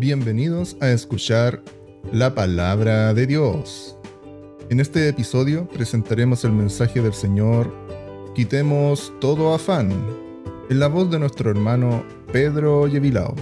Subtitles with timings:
[0.00, 1.60] Bienvenidos a escuchar
[2.12, 3.98] la palabra de Dios.
[4.70, 7.74] En este episodio presentaremos el mensaje del Señor
[8.32, 9.90] Quitemos todo afán,
[10.70, 13.34] en la voz de nuestro hermano Pedro Yevilao.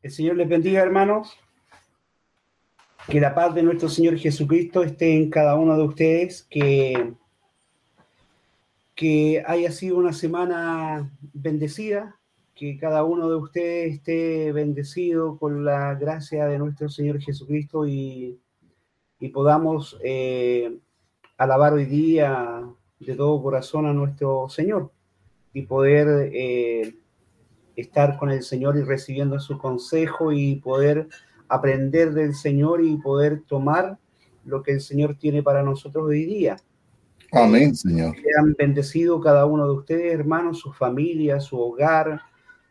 [0.00, 1.36] El Señor les bendiga, hermanos.
[3.08, 7.16] Que la paz de nuestro Señor Jesucristo esté en cada uno de ustedes, que
[8.96, 12.18] que haya sido una semana bendecida,
[12.54, 18.40] que cada uno de ustedes esté bendecido con la gracia de nuestro Señor Jesucristo y,
[19.34, 20.78] podamos eh,
[21.36, 22.64] alabar hoy día
[23.00, 24.92] de todo corazón a nuestro Señor
[25.52, 26.94] y poder eh,
[27.74, 31.08] estar con el Señor y recibiendo su consejo y poder
[31.48, 33.98] aprender del Señor y poder tomar
[34.44, 36.56] lo que el Señor tiene para nosotros hoy día.
[37.32, 38.14] Amén, Señor.
[38.38, 42.20] han bendecido cada uno de ustedes, hermanos, su familia, su hogar,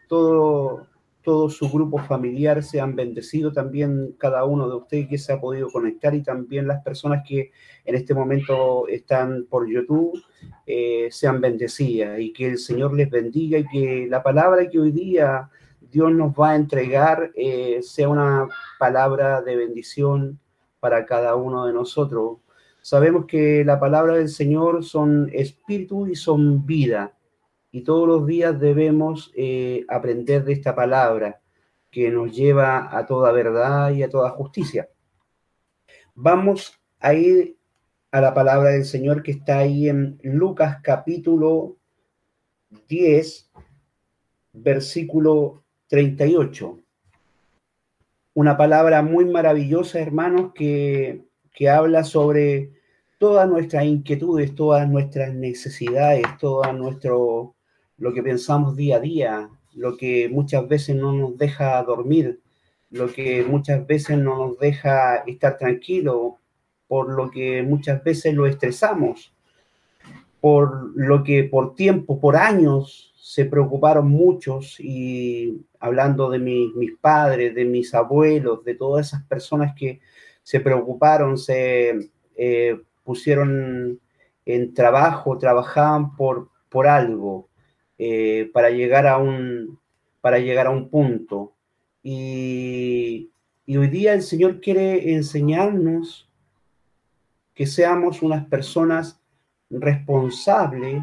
[0.07, 0.87] todo,
[1.21, 5.41] todo su grupo familiar se han bendecido también cada uno de ustedes que se ha
[5.41, 7.51] podido conectar y también las personas que
[7.83, 10.21] en este momento están por YouTube
[10.67, 14.91] eh, sean bendecidas y que el Señor les bendiga y que la palabra que hoy
[14.91, 15.49] día
[15.81, 20.39] Dios nos va a entregar eh, sea una palabra de bendición
[20.79, 22.37] para cada uno de nosotros
[22.85, 27.17] Sabemos que la palabra del Señor son espíritu y son vida.
[27.71, 31.41] Y todos los días debemos eh, aprender de esta palabra
[31.89, 34.87] que nos lleva a toda verdad y a toda justicia.
[36.13, 37.57] Vamos a ir
[38.11, 41.77] a la palabra del Señor que está ahí en Lucas capítulo
[42.87, 43.51] 10,
[44.53, 46.79] versículo 38.
[48.35, 51.25] Una palabra muy maravillosa, hermanos, que,
[51.55, 52.71] que habla sobre
[53.17, 57.55] todas nuestras inquietudes, todas nuestras necesidades, todo nuestro,
[57.97, 62.41] lo que pensamos día a día, lo que muchas veces no nos deja dormir,
[62.91, 66.39] lo que muchas veces no nos deja estar tranquilo,
[66.87, 69.33] por lo que muchas veces lo estresamos,
[70.41, 77.55] por lo que por tiempo, por años se preocuparon muchos y hablando de mis padres,
[77.55, 79.99] de mis abuelos, de todas esas personas que
[80.45, 83.99] se preocuparon, se eh, pusieron
[84.45, 87.49] en trabajo, trabajaban por, por algo,
[87.97, 89.79] eh, para, llegar a un,
[90.21, 91.55] para llegar a un punto.
[92.03, 93.31] Y,
[93.65, 96.29] y hoy día el Señor quiere enseñarnos
[97.55, 99.19] que seamos unas personas
[99.71, 101.01] responsables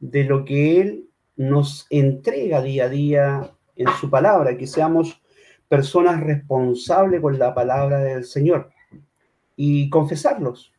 [0.00, 5.20] de lo que Él nos entrega día a día en su palabra, que seamos
[5.68, 8.70] personas responsables con la palabra del Señor
[9.60, 10.72] y confesarlos,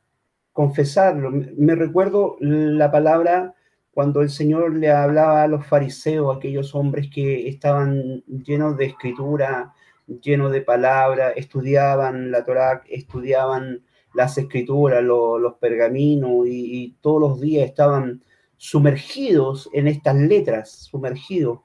[0.54, 1.32] confesarlo.
[1.58, 3.54] Me recuerdo la palabra
[3.92, 9.74] cuando el Señor le hablaba a los fariseos, aquellos hombres que estaban llenos de escritura,
[10.22, 17.42] llenos de palabra, estudiaban la Torá, estudiaban las escrituras, los pergaminos y, y, todos los
[17.42, 18.24] días estaban
[18.56, 21.60] sumergidos en estas letras, sumergidos.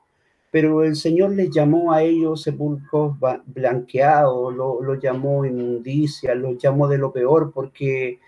[0.55, 6.97] Pero el Señor les llamó a ellos sepulcros blanqueados, lo llamó inmundicia, los llamó de
[6.97, 8.21] lo peor, porque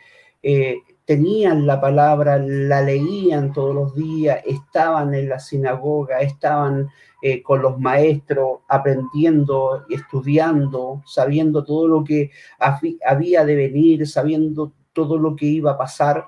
[0.42, 6.88] eh, tenían la palabra, la leían todos los días, estaban en la sinagoga, estaban
[7.22, 15.16] eh, con los maestros aprendiendo, estudiando, sabiendo todo lo que había de venir, sabiendo todo
[15.16, 16.26] lo que iba a pasar,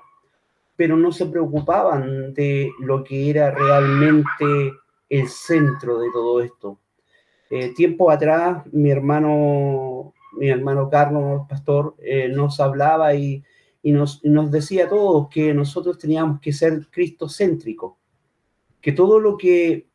[0.77, 4.45] pero no se preocupaban de lo que era realmente
[5.09, 6.79] el centro de todo esto.
[7.49, 11.95] Eh, tiempo atrás, mi hermano, mi hermano Carlos, pastor,
[12.31, 13.43] nos hablaba y
[13.81, 14.21] y nos,
[14.51, 17.93] decía a todos que nosotros teníamos que ser cristocéntricos,
[18.81, 19.87] que todo lo que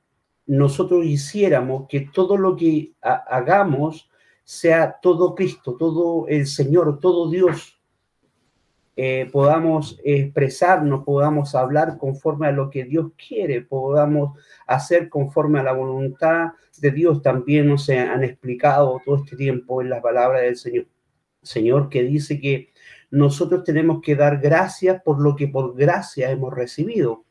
[0.47, 4.09] nosotros hiciéramos, que todo lo que hagamos
[4.43, 7.79] sea todo Cristo, todo el Señor, todo Dios,
[8.97, 15.65] eh, podamos expresarnos, podamos hablar conforme a lo que Dios quiere, podamos hacer conforme a
[15.65, 17.21] la voluntad de Dios.
[17.23, 20.87] También nos han explicado todo este tiempo en las palabras del Señor.
[21.43, 22.71] Señor que dice que
[23.11, 27.25] nosotros tenemos que dar gracias por lo que por gracia hemos recibido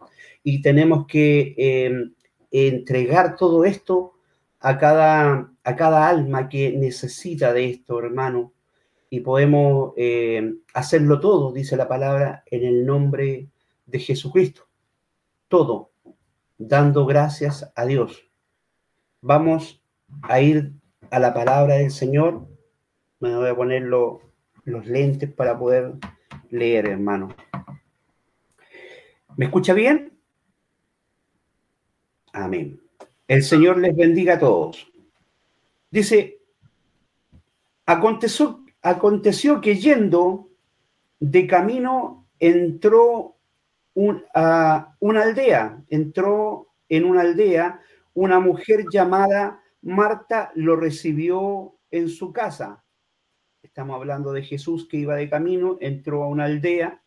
[0.43, 2.13] y tenemos que em,
[2.51, 4.13] entregar todo esto
[4.59, 8.53] a cada, a cada alma que necesita de esto, hermano.
[9.13, 13.47] Y podemos em, hacerlo todo, dice la palabra, en el nombre
[13.85, 14.63] de Jesucristo.
[15.47, 15.91] Todo,
[16.57, 18.27] dando gracias a Dios.
[19.21, 19.83] Vamos
[20.23, 20.71] a ir
[21.11, 22.47] a la palabra del Señor.
[23.19, 24.19] Me voy a ponerlo
[24.63, 25.93] los lentes para poder
[26.49, 27.35] leer, hermano.
[29.37, 30.17] ¿Me escucha bien?
[32.31, 32.81] Amén.
[33.27, 34.91] El Señor les bendiga a todos.
[35.91, 36.39] Dice,
[37.85, 40.49] aconteció, aconteció que yendo
[41.19, 43.37] de camino entró
[44.35, 47.79] a una aldea, entró en una aldea,
[48.13, 52.83] una mujer llamada Marta lo recibió en su casa.
[53.61, 57.01] Estamos hablando de Jesús que iba de camino, entró a una aldea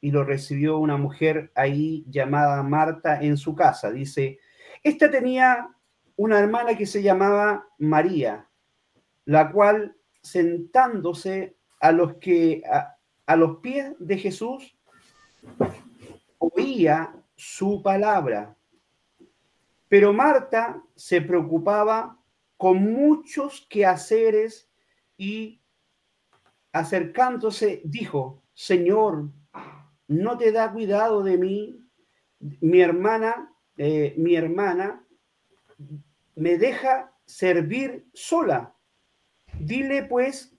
[0.00, 3.90] y lo recibió una mujer ahí llamada Marta en su casa.
[3.90, 4.38] Dice,
[4.82, 5.68] esta tenía
[6.16, 8.48] una hermana que se llamaba María,
[9.24, 9.95] la cual
[10.26, 12.62] sentándose a los que
[13.26, 14.76] a los pies de Jesús
[16.38, 18.56] oía su palabra.
[19.88, 22.18] Pero Marta se preocupaba
[22.56, 24.70] con muchos quehaceres
[25.16, 25.60] y
[26.72, 29.30] acercándose dijo, Señor,
[30.08, 31.80] ¿no te da cuidado de mí?
[32.38, 35.04] Mi hermana, eh, mi hermana
[36.34, 38.75] me deja servir sola.
[39.60, 40.56] Dile pues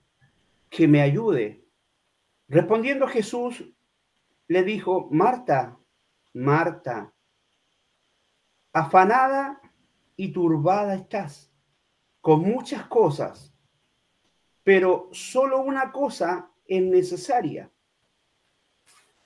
[0.70, 1.64] que me ayude.
[2.48, 3.64] Respondiendo Jesús,
[4.46, 5.78] le dijo, Marta,
[6.34, 7.14] Marta,
[8.72, 9.60] afanada
[10.16, 11.52] y turbada estás
[12.20, 13.54] con muchas cosas,
[14.62, 17.70] pero solo una cosa es necesaria.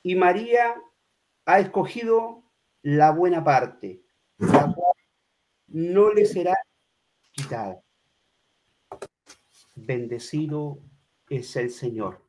[0.03, 0.75] Y María
[1.45, 2.45] ha escogido
[2.83, 4.03] la buena parte,
[4.39, 4.95] la cual
[5.69, 6.55] no le será
[7.33, 7.83] quitada.
[9.75, 10.79] Bendecido
[11.29, 12.23] es el Señor.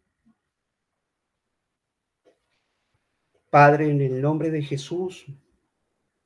[3.50, 5.26] Padre, en el nombre de Jesús,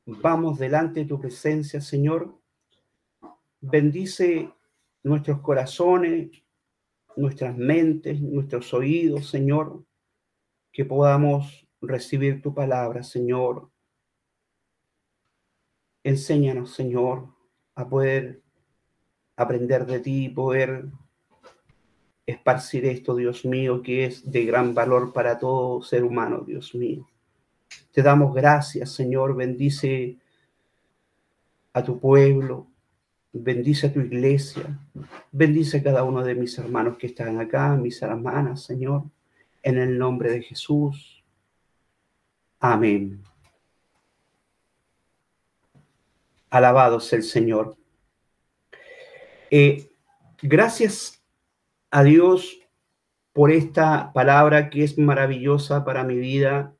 [0.09, 2.33] Vamos delante de tu presencia, Señor.
[3.59, 4.49] Bendice
[5.03, 6.31] nuestros corazones,
[7.17, 9.83] nuestras mentes, nuestros oídos, Señor,
[10.71, 13.69] que podamos recibir tu palabra, Señor.
[16.05, 17.27] Enséñanos, Señor,
[17.75, 18.41] a poder
[19.35, 20.85] aprender de ti, poder
[22.27, 27.07] esparcir esto, Dios mío, que es de gran valor para todo ser humano, Dios mío.
[27.93, 29.35] Te damos gracias, Señor.
[29.35, 30.17] Bendice
[31.73, 32.67] a tu pueblo.
[33.31, 34.77] Bendice a tu iglesia.
[35.31, 39.03] Bendice a cada uno de mis hermanos que están acá, mis hermanas, Señor.
[39.63, 41.23] En el nombre de Jesús.
[42.59, 43.23] Amén.
[46.49, 47.77] Alabado sea el Señor.
[49.49, 49.89] Eh,
[50.41, 51.16] gracias
[51.89, 52.59] a Dios
[53.33, 56.75] por esta palabra que es maravillosa para mi vida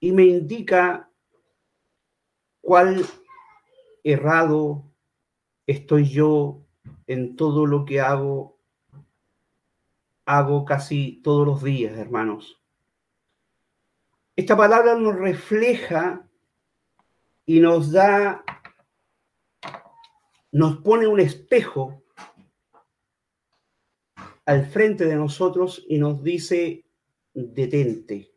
[0.00, 1.10] y me indica
[2.60, 3.04] cuál
[4.02, 4.84] errado
[5.66, 6.62] estoy yo
[7.06, 8.58] en todo lo que hago,
[10.26, 12.60] hago casi todos los días, hermanos.
[14.36, 16.28] Esta palabra nos refleja
[17.46, 18.44] y nos da,
[20.50, 22.03] nos pone un espejo
[24.46, 26.84] al frente de nosotros y nos dice,
[27.32, 28.34] detente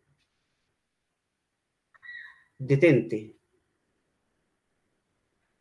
[2.57, 3.35] detente.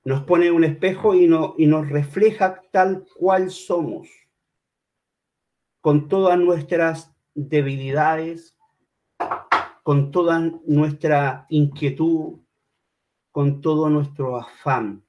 [0.05, 4.09] Nos pone un espejo y, no, y nos refleja tal cual somos,
[5.81, 8.57] con todas nuestras debilidades,
[9.83, 12.41] con toda nuestra inquietud,
[13.33, 15.05] con todo nuestro afán.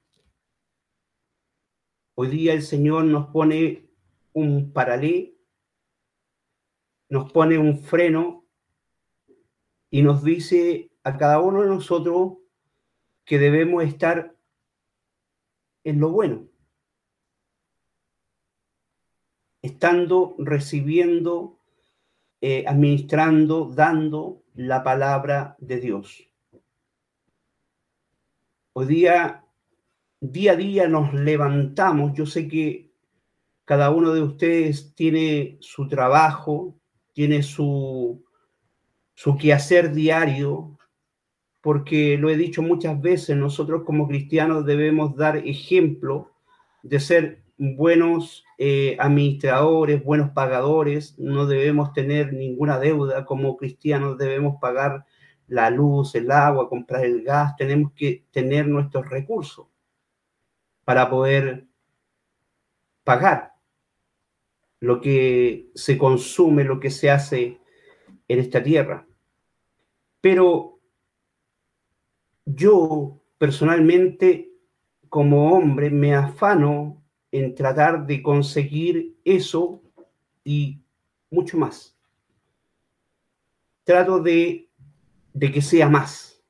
[2.14, 3.87] Hoy día el Señor nos pone
[4.32, 5.32] un paralelo,
[7.08, 8.44] nos pone un freno
[9.90, 12.38] y nos dice a cada uno de nosotros
[13.24, 14.36] que debemos estar
[15.84, 16.48] en lo bueno,
[19.62, 21.58] estando, recibiendo,
[22.40, 26.28] eh, administrando, dando la palabra de Dios.
[28.74, 29.44] Hoy día,
[30.20, 32.12] día a día nos levantamos.
[32.14, 32.87] Yo sé que
[33.68, 36.74] cada uno de ustedes tiene su trabajo,
[37.12, 38.24] tiene su,
[39.12, 40.78] su quehacer diario,
[41.60, 46.32] porque lo he dicho muchas veces, nosotros como cristianos debemos dar ejemplo
[46.82, 53.26] de ser buenos eh, administradores, buenos pagadores, no debemos tener ninguna deuda.
[53.26, 55.04] Como cristianos, debemos pagar
[55.46, 59.66] la luz, el agua, comprar el gas, tenemos que tener nuestros recursos
[60.86, 61.66] para poder
[63.04, 63.47] pagar
[64.80, 67.60] lo que se consume, lo que se hace
[68.28, 69.06] en esta tierra.
[70.20, 70.78] Pero
[72.44, 74.52] yo personalmente
[75.08, 79.82] como hombre me afano en tratar de conseguir eso
[80.44, 80.80] y
[81.30, 81.96] mucho más.
[83.84, 84.68] Trato de,
[85.32, 86.42] de que sea más.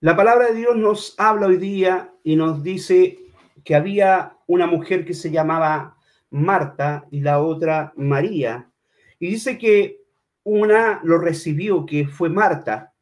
[0.00, 3.18] La palabra de Dios nos habla hoy día y nos dice
[3.64, 5.96] que había una mujer que se llamaba
[6.30, 8.70] Marta y la otra María.
[9.18, 10.00] Y dice que
[10.44, 12.92] una lo recibió, que fue Marta,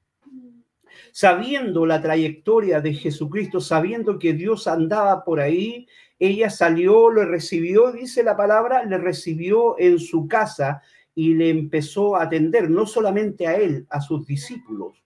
[1.13, 5.87] sabiendo la trayectoria de Jesucristo, sabiendo que Dios andaba por ahí,
[6.19, 10.83] ella salió, lo recibió, dice la palabra, le recibió en su casa
[11.15, 15.03] y le empezó a atender, no solamente a él, a sus discípulos.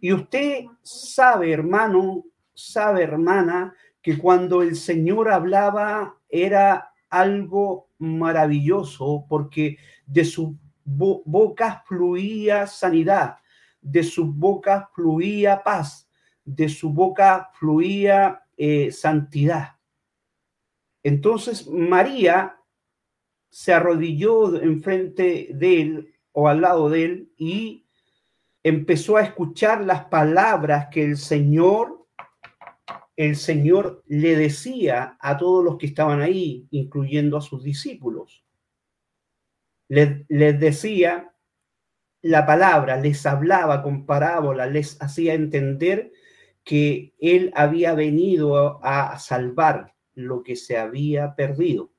[0.00, 9.78] Y usted sabe, hermano, sabe, hermana, que cuando el Señor hablaba era algo maravilloso porque
[10.06, 13.36] de su boca fluía sanidad,
[13.80, 16.08] de su boca fluía paz,
[16.44, 19.76] de su boca fluía eh, santidad.
[21.02, 22.56] Entonces María
[23.50, 27.86] se arrodilló enfrente de él o al lado de él y
[28.62, 32.01] empezó a escuchar las palabras que el Señor,
[33.16, 38.44] el Señor le decía a todos los que estaban ahí, incluyendo a sus discípulos.
[39.88, 41.34] Les, decía
[42.22, 46.12] la palabra, les hablaba con parábola, les hacía entender
[46.64, 51.92] que él había venido a salvar lo que se había perdido.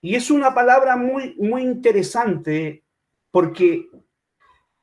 [0.00, 2.84] Y es una palabra muy, muy interesante
[3.30, 3.88] porque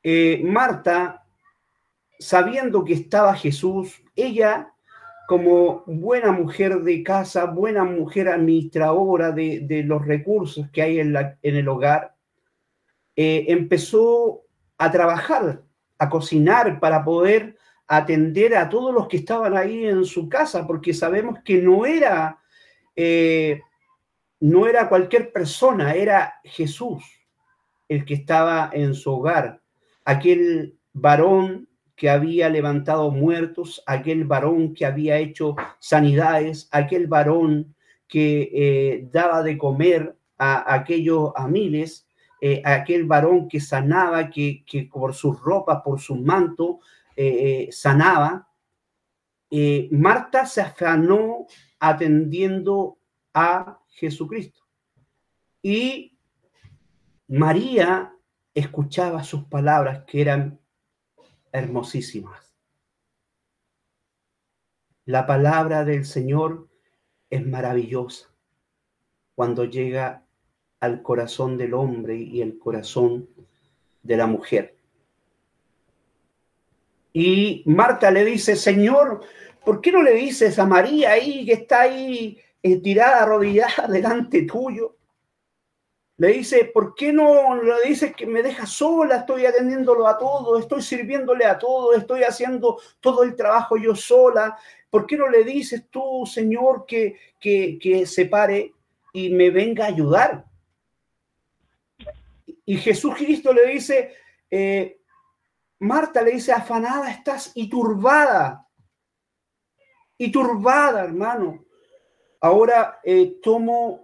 [0.02, 1.26] eh, Marta,
[2.18, 4.73] sabiendo que estaba Jesús, ella
[5.26, 11.16] como buena mujer de casa, buena mujer administradora de, de los recursos que hay en,
[11.42, 12.14] el hogar,
[13.16, 14.42] eh, empezó
[14.78, 15.62] a trabajar,
[15.98, 20.92] a cocinar para poder atender a todos los que estaban ahí en su casa, porque
[20.92, 22.38] sabemos que no era,
[22.96, 23.60] eh,
[24.40, 27.04] no era cualquier persona, era Jesús
[27.88, 29.60] el que estaba en su hogar
[30.04, 37.74] aquel varón que había levantado muertos, aquel varón que había hecho sanidades, aquel varón
[38.08, 42.06] que eh, daba de comer a, aquellos a miles,
[42.40, 46.80] eh, aquel varón que sanaba, que, por sus ropas, por su manto,
[47.16, 48.48] eh, sanaba.
[49.92, 51.46] Marta se afanó
[51.78, 52.98] atendiendo
[53.32, 54.62] a Jesucristo.
[55.62, 56.18] Y
[57.28, 58.12] María
[58.52, 60.58] escuchaba sus palabras que eran
[61.54, 62.52] hermosísimas.
[65.06, 66.68] La palabra del Señor
[67.30, 68.28] es maravillosa
[69.34, 70.26] cuando llega
[70.80, 73.28] al corazón del hombre y el corazón
[74.02, 74.76] de la mujer.
[77.12, 79.20] Y Marta le dice, Señor,
[79.64, 84.42] ¿por qué no le dices a María ahí que está ahí eh, tirada, arrodillada delante
[84.42, 84.96] tuyo?
[86.16, 89.16] Le dice, ¿por qué no le dices que me deja sola?
[89.16, 94.56] Estoy atendiéndolo a todo, estoy sirviéndole a todo, estoy haciendo todo el trabajo yo sola.
[94.88, 98.74] ¿Por qué no le dices tú, Señor, que, que, se pare
[99.12, 100.44] y me venga a ayudar?
[102.64, 104.14] Y Jesús Cristo le dice,
[104.48, 105.00] eh,
[105.80, 108.68] Marta le dice, afanada estás y turbada.
[110.16, 111.64] Y turbada, hermano.
[112.40, 114.03] Ahora eh, tomo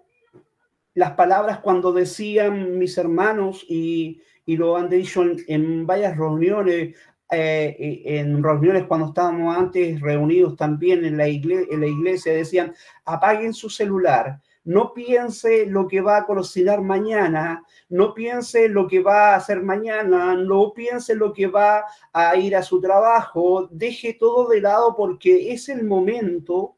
[0.94, 6.96] las palabras cuando decían mis hermanos y, lo han dicho en, varias reuniones,
[7.30, 12.74] eh, en reuniones cuando estábamos antes reunidos también en la, iglesia, en la iglesia, decían,
[13.04, 19.00] apaguen su celular, no piense lo que va a cocinar mañana, no piense lo que
[19.00, 24.14] va a hacer mañana, no piense lo que va a ir a su trabajo, deje
[24.14, 26.76] todo de lado porque es el momento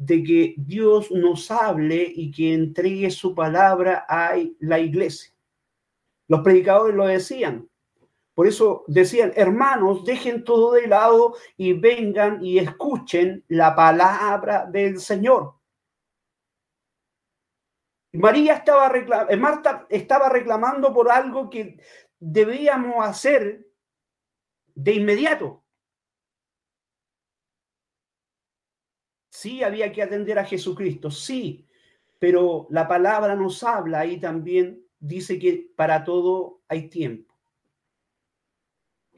[0.00, 5.30] de que Dios nos hable y que entregue su palabra a la iglesia.
[6.26, 7.68] Los predicadores lo decían.
[8.34, 14.98] Por eso decían, hermanos, dejen todo de lado y vengan y escuchen la palabra del
[15.00, 15.56] Señor.
[18.14, 21.78] María estaba reclamando, eh, Marta estaba reclamando por algo que
[22.18, 23.66] debíamos hacer
[24.74, 25.62] de inmediato.
[29.40, 31.66] Sí, había que atender a Jesucristo, sí,
[32.18, 37.34] pero la palabra nos habla y también dice que para todo hay tiempo.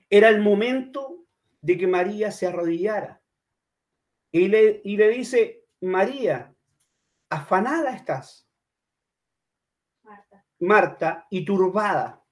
[0.09, 1.27] Era el momento
[1.61, 3.21] de que María se arrodillara.
[4.31, 6.55] Y le, y le dice, María,
[7.29, 8.49] afanada estás.
[10.05, 10.47] Marta.
[10.61, 12.25] Marta y turbada.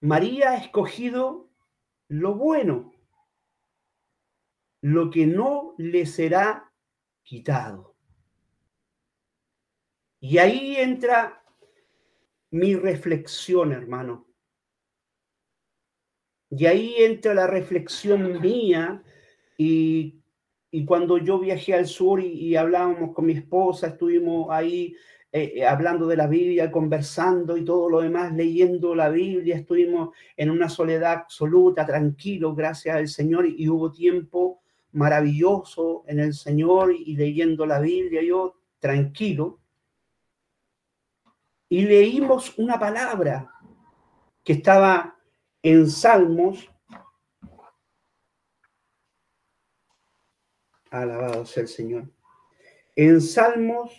[0.00, 1.48] María ha escogido
[2.08, 2.93] lo bueno
[4.84, 6.70] lo que no le será
[7.22, 7.96] quitado.
[10.20, 11.42] Y ahí entra
[12.50, 14.28] mi reflexión, hermano.
[16.50, 19.02] Y ahí entra la reflexión mía
[19.56, 20.20] y,
[20.86, 24.94] cuando yo viajé al sur y, hablábamos con mi esposa, estuvimos ahí
[25.32, 30.14] eh, eh, hablando de la Biblia, conversando y todo lo demás, leyendo la Biblia, estuvimos
[30.36, 34.60] en una soledad absoluta, tranquilo, gracias al Señor, y hubo tiempo
[34.94, 39.60] maravilloso en el Señor y leyendo la Biblia, yo tranquilo.
[41.68, 43.52] Y leímos una palabra
[44.42, 45.18] que estaba
[45.62, 46.70] en Salmos.
[50.90, 52.10] Alabado sea el Señor.
[52.94, 53.92] En Salmos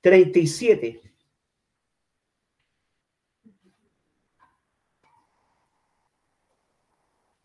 [0.00, 1.02] 37.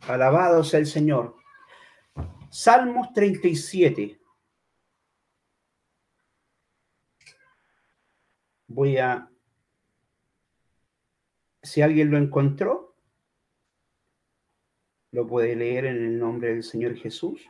[0.02, 1.41] Alabado sea el Señor.
[2.52, 4.20] Salmos 37.
[8.68, 9.32] Voy a...
[11.64, 12.98] Si alguien lo encontró,
[15.12, 17.48] lo puede leer en el nombre del Señor Jesús.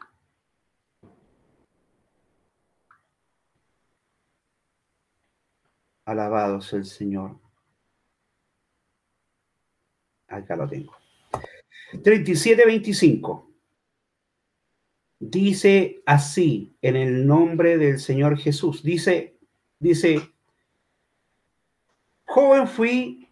[6.06, 7.40] Alabado sea el Señor.
[10.28, 10.96] Acá lo tengo.
[12.04, 13.51] 37, 25
[15.22, 18.84] dice así en el nombre del Señor Jesús.
[18.84, 19.38] Dice,
[19.80, 20.20] dice,
[22.26, 23.30] joven fui.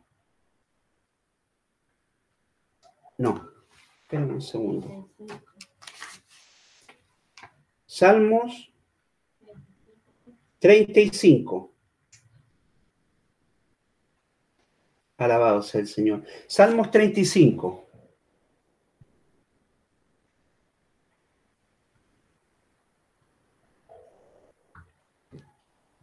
[3.17, 3.49] No,
[4.03, 5.09] espérenme un segundo.
[7.85, 8.71] Salmos
[10.59, 11.73] 35.
[15.17, 16.23] Alabado sea el Señor.
[16.47, 17.88] Salmos 35.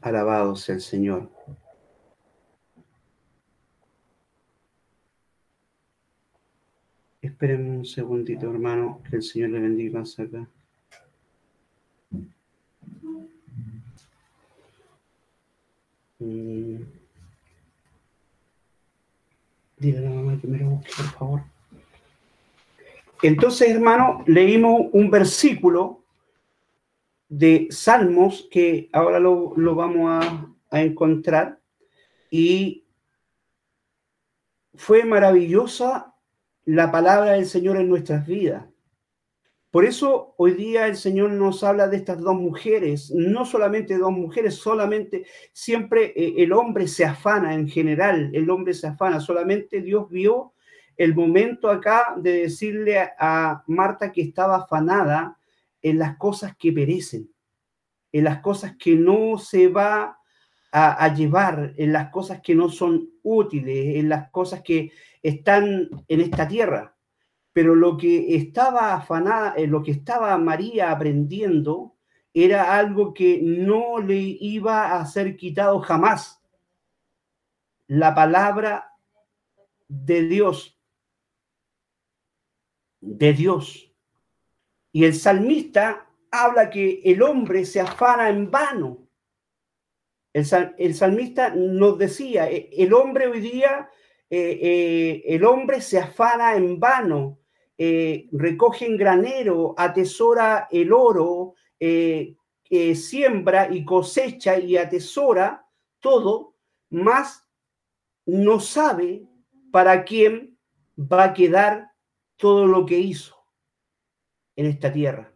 [0.06, 1.28] Alabado sea el Señor.
[7.20, 10.48] Esperen un segundito, hermano, que el Señor le bendiga más acá.
[16.20, 16.82] Mm.
[19.76, 21.42] Dile a la mamá que me lo busque, por favor.
[23.24, 26.05] Entonces, hermano, leímos un versículo
[27.28, 31.60] de salmos que ahora lo, vamos a, a encontrar
[32.30, 32.86] y
[34.74, 36.14] fue maravillosa
[36.64, 38.66] la palabra del Señor en nuestras vidas.
[39.70, 44.12] Por eso hoy día el Señor nos habla de estas dos mujeres, no solamente dos
[44.12, 49.82] mujeres, solamente siempre eh, el hombre se afana en general, el hombre se afana, solamente
[49.82, 50.54] Dios vio
[50.96, 55.35] el momento acá de decirle a Marta que estaba afanada
[55.86, 57.32] en las cosas que perecen,
[58.10, 60.18] en las cosas que no se va
[60.72, 64.90] a, llevar, en las cosas que no son útiles, en las cosas que
[65.22, 66.96] están en esta tierra.
[67.52, 71.94] Pero lo que estaba afanada, eh, lo que estaba María aprendiendo,
[72.34, 76.42] era algo que no le iba a ser quitado jamás.
[77.86, 78.90] La palabra
[79.86, 80.76] de Dios.
[83.00, 83.85] De Dios.
[84.96, 89.06] Y el salmista habla que el hombre se afana en vano.
[90.32, 93.90] El, salmista nos decía, e, el hombre hoy día,
[94.30, 97.40] eh, eh, el hombre se afana en vano,
[97.76, 101.56] eh, recoge en granero, atesora el oro,
[102.94, 105.68] siembra y cosecha y atesora
[106.00, 106.54] todo,
[106.88, 107.46] más
[108.24, 109.26] no sabe
[109.70, 110.56] para quién
[110.98, 111.90] va a quedar
[112.38, 113.35] todo lo que hizo
[114.56, 115.32] en esta tierra.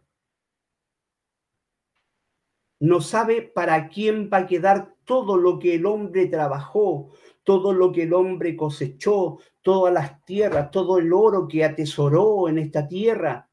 [2.79, 7.11] No sabe para quién va a quedar todo lo que el hombre trabajó,
[7.43, 12.57] todo lo que el hombre cosechó, todas las tierras, todo el oro que atesoró en
[12.57, 13.49] esta tierra.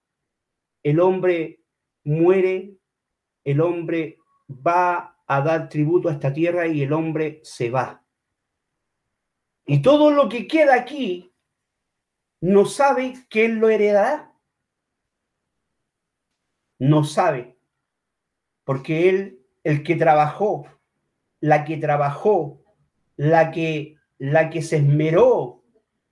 [0.82, 1.62] El hombre
[2.04, 2.78] muere,
[3.44, 8.02] el hombre va a dar tributo a esta tierra y el hombre se va.
[9.66, 11.34] Y todo lo que queda aquí
[12.40, 14.32] no sabe quién lo heredará
[16.78, 17.56] no sabe,
[18.64, 20.66] porque él, el que trabajó,
[21.40, 22.60] la que trabajó,
[23.16, 25.62] la que, la que se esmeró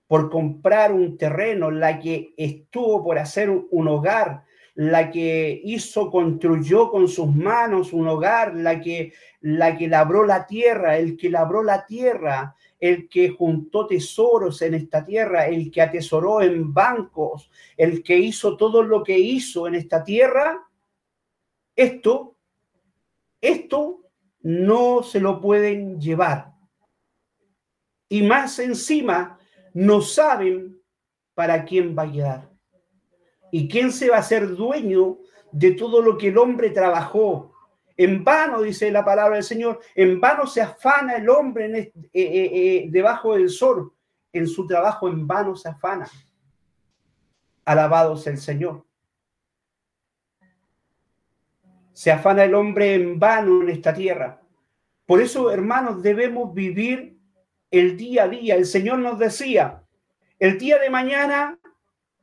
[0.07, 4.43] por comprar un terreno, la que estuvo por hacer un hogar,
[4.75, 10.45] la que hizo, construyó con sus manos un hogar, la que, la que labró la
[10.45, 15.81] tierra, el que labró la tierra, el que juntó tesoros en esta tierra, el que
[15.81, 20.67] atesoró en bancos, el que hizo todo lo que hizo en esta tierra,
[21.75, 22.35] esto,
[23.41, 24.03] esto
[24.41, 26.53] no se lo pueden llevar.
[28.09, 29.39] Y más encima,
[29.73, 30.77] no saben
[31.37, 32.49] ¿para quién va a quedar?
[33.51, 35.19] ¿Y quién se va a hacer dueño
[35.51, 37.53] de todo lo que el hombre trabajó?
[37.97, 42.87] En vano, dice la palabra del Señor, en vano se afana el hombre eh, eh,
[42.91, 43.91] debajo del sol.
[44.31, 46.07] En su trabajo en vano se afana.
[47.65, 48.85] Alabados el Señor.
[51.91, 54.39] Se afana el hombre en vano en esta tierra.
[55.07, 57.17] Por eso, hermanos, debemos vivir
[57.71, 58.55] el día a día.
[58.55, 59.83] El Señor nos decía,
[60.37, 61.57] el día de mañana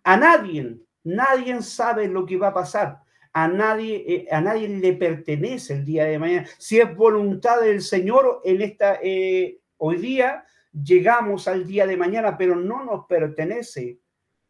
[0.04, 3.03] a nadie, nadie sabe lo que va a pasar.
[3.34, 6.46] A nadie, eh, a nadie le pertenece el día de mañana.
[6.58, 12.38] Si es voluntad del Señor en esta eh, hoy día llegamos al día de mañana,
[12.38, 13.98] pero no nos pertenece.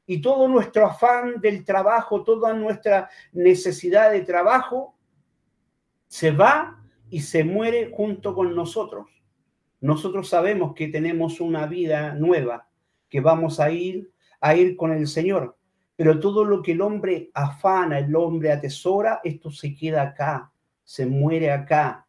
[0.06, 4.96] Y todo nuestro afán del trabajo, toda nuestra necesidad de trabajo
[6.06, 9.08] se va y se muere junto con nosotros.
[9.80, 12.68] Nosotros sabemos que tenemos una vida nueva,
[13.08, 14.12] que vamos a ir
[14.44, 15.56] a ir con el Señor,
[15.96, 20.52] pero todo lo que el hombre afana, el hombre atesora, esto se queda acá,
[20.82, 22.06] se muere acá.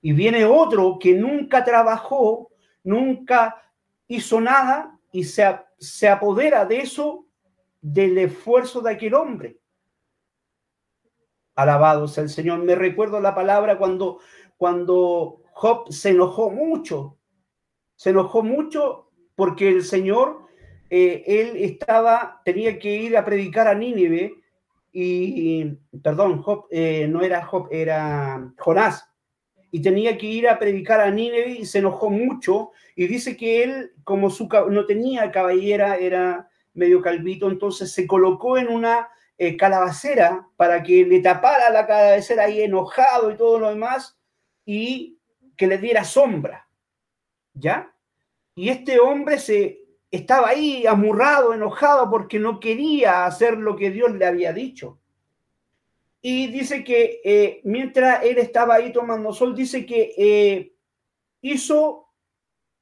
[0.00, 2.50] Y viene otro que nunca trabajó,
[2.82, 3.62] nunca
[4.06, 7.26] hizo nada y se, se apodera de eso,
[7.80, 9.58] del esfuerzo de aquel hombre.
[11.54, 12.58] Alabado sea el Señor.
[12.60, 14.20] Me recuerdo la palabra cuando,
[14.56, 17.18] cuando Job se enojó mucho.
[17.94, 20.43] Se enojó mucho porque el Señor,
[20.90, 24.34] eh, él estaba, tenía que ir a predicar a Nínive
[24.92, 25.64] y,
[26.02, 29.10] perdón, eh, no era Job, era Jonás.
[29.72, 32.70] Y tenía que ir a predicar a Nínive y se enojó mucho.
[32.94, 38.56] Y dice que él, como su, no tenía caballera, era medio calvito, entonces se colocó
[38.56, 43.70] en una eh, calabacera para que le tapara la calabacera ahí enojado y todo lo
[43.70, 44.16] demás
[44.64, 45.18] y
[45.56, 46.68] que le diera sombra.
[47.52, 47.92] ¿Ya?
[48.54, 49.83] Y este hombre se
[50.14, 54.98] estaba ahí amurrado, enojado porque no quería hacer lo que Dios le había dicho.
[56.20, 60.74] Y dice que eh, mientras él estaba ahí tomando sol, dice que eh,
[61.42, 62.08] hizo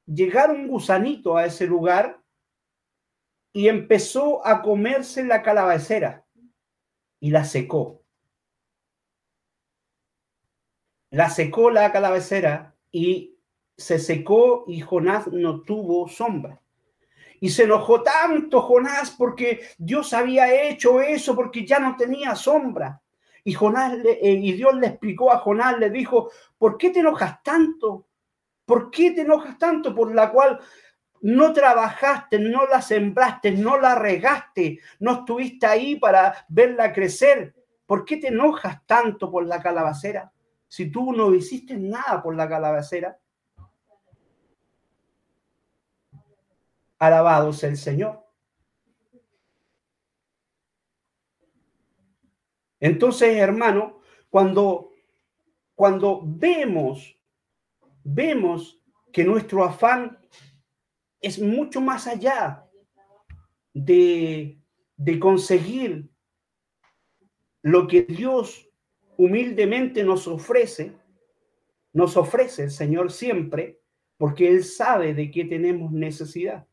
[0.05, 2.21] llegar un gusanito a ese lugar
[3.51, 6.25] y empezó a comerse la calabacera
[7.19, 8.01] y la secó.
[11.09, 13.37] La secó la calabacera y
[13.77, 16.62] se secó y Jonás no tuvo sombra.
[17.43, 23.01] Y se enojó tanto Jonás porque Dios había hecho eso, porque ya no tenía sombra.
[23.43, 27.43] Y, Jonás eh, y Dios le explicó a Jonás, le dijo, ¿por qué te enojas
[27.43, 28.07] tanto?
[28.63, 29.93] ¿Por qué te enojas tanto?
[29.93, 30.57] Por la cual
[31.19, 37.53] no trabajaste, no la sembraste, no la regaste, no estuviste ahí para verla crecer.
[37.85, 40.31] ¿Por qué te enojas tanto por la calabacera
[40.69, 43.19] si tú no hiciste nada por la calabacera?
[47.07, 48.23] Alabado sea el Señor.
[52.79, 54.91] Entonces, hermano, cuando,
[55.73, 57.17] cuando vemos,
[58.03, 58.81] vemos
[59.13, 60.19] que nuestro afán
[61.21, 62.67] es mucho más allá
[63.73, 64.59] de,
[65.19, 66.09] conseguir
[67.61, 68.69] lo que Dios
[69.15, 70.91] humildemente nos ofrece,
[71.93, 73.79] nos ofrece el Señor siempre,
[74.17, 76.67] porque Él sabe de qué tenemos necesidad.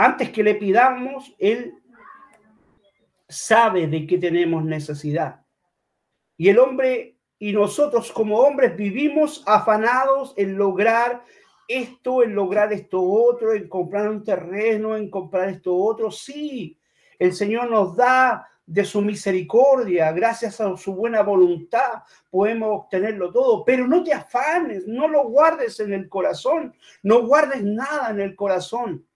[0.00, 1.74] Antes que le pidamos, Él
[3.28, 5.44] sabe de qué tenemos necesidad.
[6.36, 11.24] Y el hombre y nosotros como hombres vivimos afanados en lograr
[11.66, 16.12] esto, en lograr esto otro, en comprar un terreno, en comprar esto otro.
[16.12, 16.78] Sí,
[17.18, 23.64] el Señor nos da de su misericordia, gracias a su buena voluntad, podemos obtenerlo todo,
[23.64, 28.36] pero no te afanes, no lo guardes en el corazón, no guardes nada en el
[28.36, 29.07] corazón.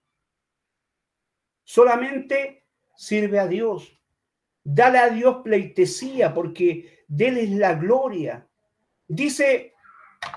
[1.65, 2.65] Solamente
[2.97, 3.99] sirve a Dios.
[4.65, 8.47] Dale a Dios pleitesía porque de él es la gloria.
[9.09, 9.75] Dice,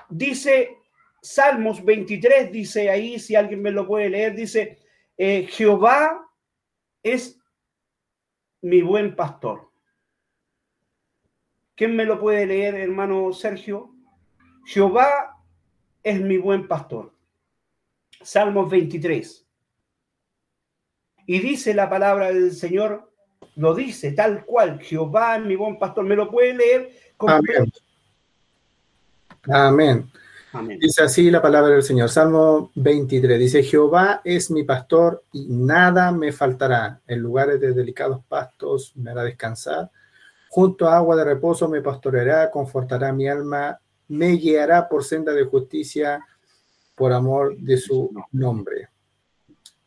[0.08, 0.78] dice
[1.22, 4.78] Salmos 23 dice ahí, si alguien me lo puede leer, dice,
[5.16, 6.30] eh, Jehová
[7.02, 7.40] es
[8.60, 9.72] mi buen pastor.
[11.74, 13.94] ¿Quién me lo puede leer, hermano Sergio?
[14.66, 15.42] Jehová
[16.02, 17.12] es mi buen pastor.
[18.22, 19.45] Salmos 23.
[21.26, 23.10] Y dice la palabra del Señor,
[23.56, 26.04] lo dice tal cual, Jehová mi buen pastor.
[26.04, 26.90] ¿Me lo puede leer?
[27.18, 27.72] Amén.
[30.52, 30.78] Amén.
[30.80, 32.08] Dice así la palabra del Señor.
[32.08, 37.00] Salmo 23 dice, Jehová es mi pastor y nada me faltará.
[37.06, 39.90] En lugares de delicados pastos me hará descansar.
[40.48, 45.44] Junto a agua de reposo me pastoreará, confortará mi alma, me guiará por senda de
[45.44, 46.24] justicia
[46.94, 48.88] por amor de su nombre.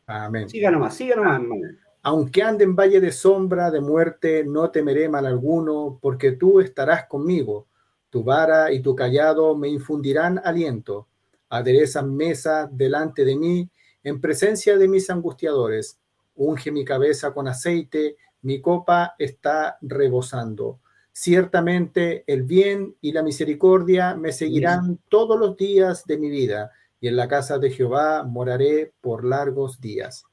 [0.09, 0.49] Amén.
[0.49, 1.55] Siga nomás, siga nomás, hermano.
[2.01, 7.05] Aunque ande en valle de sombra, de muerte, no temeré mal alguno, porque tú estarás
[7.07, 7.67] conmigo.
[8.09, 11.07] Tu vara y tu callado me infundirán aliento.
[11.49, 13.69] Aderezan mesa delante de mí,
[14.03, 15.99] en presencia de mis angustiadores.
[16.35, 20.79] Unge mi cabeza con aceite, mi copa está rebosando.
[21.11, 27.07] Ciertamente el bien y la misericordia me seguirán todos los días de mi vida, y
[27.07, 30.23] en la casa de Jehová moraré por largos días.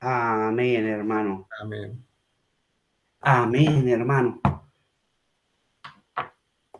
[0.00, 1.48] Amén, hermano.
[1.60, 2.04] Amén.
[3.20, 4.40] Amén, hermano.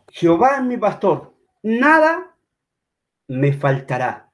[0.09, 2.35] Jehová es mi pastor, nada
[3.27, 4.31] me faltará.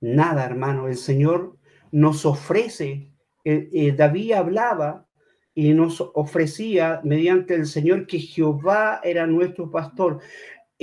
[0.00, 0.88] Nada, hermano.
[0.88, 1.56] El Señor
[1.90, 3.12] nos ofrece,
[3.44, 5.06] eh, eh, David hablaba
[5.54, 10.20] y nos ofrecía mediante el Señor que Jehová era nuestro pastor.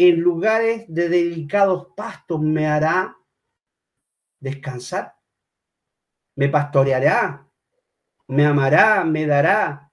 [0.03, 3.15] En lugares de delicados pastos me hará
[4.39, 5.21] descansar
[6.35, 7.47] me pastoreará,
[8.27, 9.91] me amará, me dará.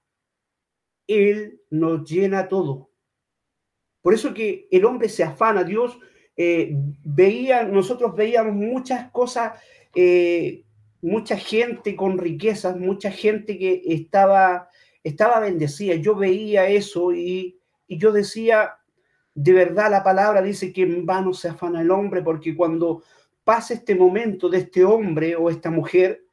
[1.07, 2.89] Él nos llena todo.
[4.01, 5.99] Por eso que el hombre se afana, Dios
[6.37, 6.71] eh,
[7.03, 9.59] veía, nosotros veíamos muchas cosas,
[9.93, 10.63] eh,
[11.01, 14.69] mucha gente con riquezas, mucha gente que estaba,
[15.03, 15.95] estaba bendecida.
[15.95, 18.78] Yo veía eso y, y yo decía,
[19.41, 23.03] de verdad la palabra dice que en vano se afana el hombre, porque cuando
[23.45, 26.25] pasa este momento de este hombre o esta mujer,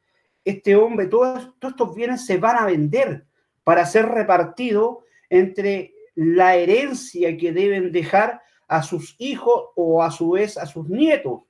[0.45, 3.25] este hombre, todos, estos bienes se van a vender
[3.63, 10.31] para ser repartido entre la herencia que deben dejar a sus hijos o a su
[10.31, 11.43] vez a sus nietos.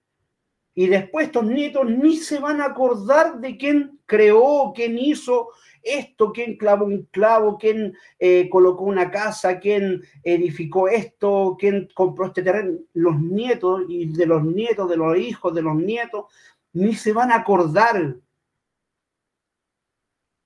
[0.75, 5.49] Y después estos nietos ni se van a acordar de quién creó, quién hizo
[5.87, 12.27] esto, quién clavó un clavo, quién eh, colocó una casa, quién edificó esto, quién compró
[12.27, 12.79] este terreno.
[12.93, 16.27] Los nietos y de los nietos, de los hijos, de los nietos,
[16.73, 18.17] ni se van a acordar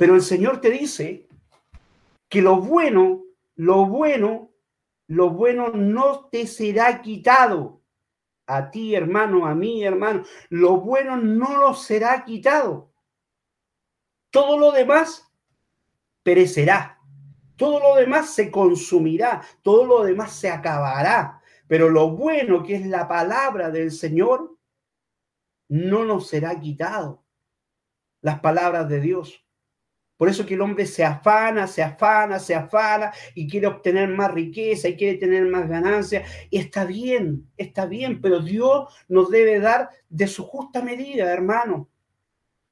[0.00, 1.28] pero el Señor te dice
[2.30, 3.22] que lo bueno,
[3.56, 4.50] lo bueno,
[5.08, 7.82] lo bueno no te será quitado.
[8.46, 12.90] A ti, hermano, a mí, hermano, lo bueno no lo será quitado.
[14.30, 15.29] Todo lo demás
[16.22, 16.98] perecerá.
[17.56, 19.42] Todo lo demás se consumirá.
[19.62, 21.40] Todo lo demás se acabará.
[21.66, 24.56] Pero lo bueno que es la palabra del Señor
[25.68, 27.24] no nos será quitado.
[28.22, 29.44] Las palabras de Dios.
[30.20, 34.30] Por eso que el hombre se afana, se afana, se afana y quiere obtener más
[34.30, 36.26] riqueza y quiere tener más ganancia.
[36.50, 41.88] Y está bien, está bien, pero Dios nos debe dar de su justa medida, hermano.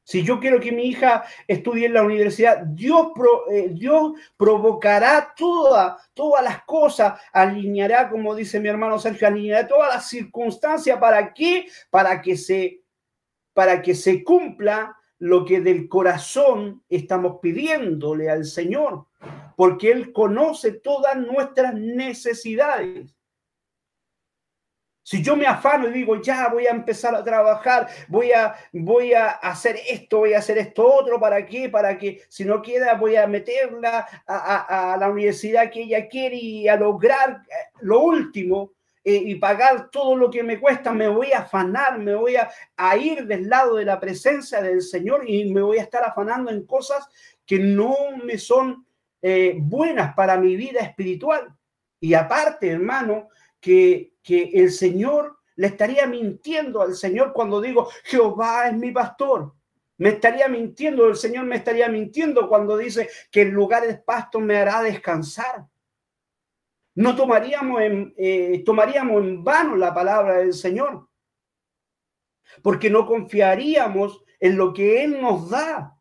[0.09, 3.09] Si yo quiero que mi hija estudie en la universidad, Dios,
[3.53, 9.95] eh, Dios provocará toda, todas las cosas, alineará, como dice mi hermano Sergio, alineará todas
[9.95, 12.81] las circunstancias para qué, para que se,
[13.53, 19.09] para que se cumpla lo que del corazón estamos pidiéndole al Señor,
[19.57, 23.15] porque Él conoce todas nuestras necesidades.
[25.09, 29.15] Si yo me afano y digo, ya voy a empezar a trabajar, voy a, voy
[29.15, 31.71] a hacer esto, voy a hacer esto otro, ¿para qué?
[31.71, 36.37] Para que si no queda, voy a meterla a, a la universidad que ella quiere
[36.37, 41.09] y a lograr eh, lo último, eh, y pagar todo lo que me cuesta, me
[41.09, 45.51] voy a afanar, me voy a, ir del lado de la presencia del Señor y
[45.51, 47.09] me voy a estar afanando en cosas
[47.47, 48.85] que no me son
[49.23, 51.49] eh, buenas para mi vida espiritual.
[51.99, 58.69] Y aparte, hermano, que, que el Señor le estaría mintiendo al Señor cuando digo, Jehová
[58.69, 59.55] es mi pastor.
[59.97, 64.39] Me estaría mintiendo, el Señor me estaría mintiendo cuando dice que el lugar de pasto
[64.39, 65.67] me hará descansar
[66.99, 71.09] no tomaríamos en, eh, tomaríamos en vano la palabra del Señor,
[72.61, 75.97] porque no confiaríamos en lo que Él nos da.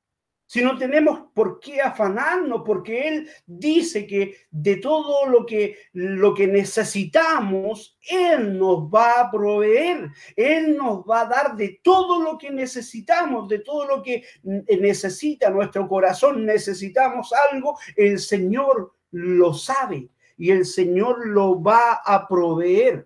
[0.47, 6.33] Si no tenemos por qué afanarnos, porque Él dice que de todo lo que, lo
[6.33, 12.37] que necesitamos, Él nos va a proveer, Él nos va a dar de todo lo
[12.37, 20.07] que necesitamos, de todo lo que necesita nuestro corazón, necesitamos algo, el Señor lo sabe
[20.37, 23.05] y el Señor lo va a proveer.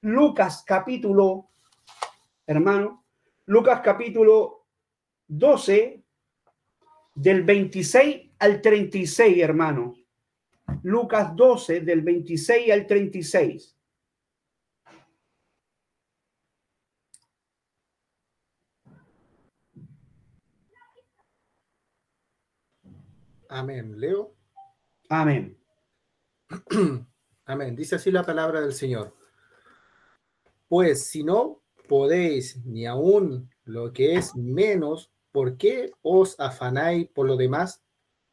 [0.00, 1.50] Lucas capítulo,
[2.46, 3.04] hermano,
[3.44, 4.64] Lucas capítulo
[5.26, 6.02] 12,
[7.18, 9.96] del 26 al 36, hermano.
[10.84, 13.76] Lucas 12, del 26 al 36.
[23.48, 23.98] Amén.
[23.98, 24.34] Leo.
[25.08, 25.58] Amén.
[27.46, 27.74] Amén.
[27.74, 29.16] Dice así la palabra del Señor.
[30.68, 37.26] Pues si no podéis ni aún lo que es menos, ¿por qué os afanáis por
[37.26, 37.82] lo demás?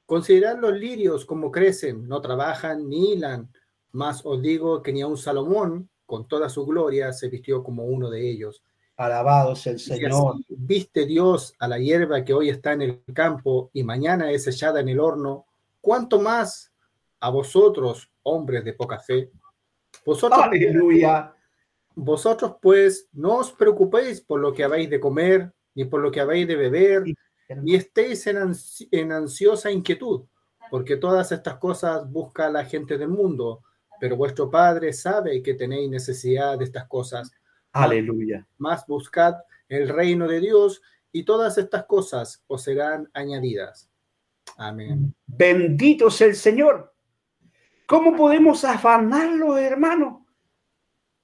[0.05, 3.51] Considerad los lirios como crecen, no trabajan ni hilan,
[3.91, 7.85] mas os digo que ni a un Salomón, con toda su gloria, se vistió como
[7.85, 8.63] uno de ellos.
[8.97, 10.35] Alabado es el Señor.
[10.49, 14.79] viste Dios a la hierba que hoy está en el campo y mañana es echada
[14.79, 15.45] en el horno,
[15.81, 16.71] ¿cuánto más
[17.19, 19.31] a vosotros, hombres de poca fe?
[20.05, 21.33] Vosotros, Aleluya.
[21.95, 26.21] Vosotros pues no os preocupéis por lo que habéis de comer, ni por lo que
[26.21, 27.03] habéis de beber,
[27.61, 28.53] ni estéis en,
[28.91, 30.23] en ansiosa inquietud,
[30.71, 33.61] porque todas estas cosas busca la gente del mundo,
[33.99, 37.31] pero vuestro Padre sabe que tenéis necesidad de estas cosas
[37.75, 38.47] Aleluya.
[38.57, 39.35] Más buscad
[39.67, 43.89] el reino de Dios y todas estas cosas os serán añadidas.
[44.57, 45.13] Amén.
[45.25, 46.95] Bendito sea el Señor.
[47.85, 50.25] ¿Cómo podemos afanarlo, hermano?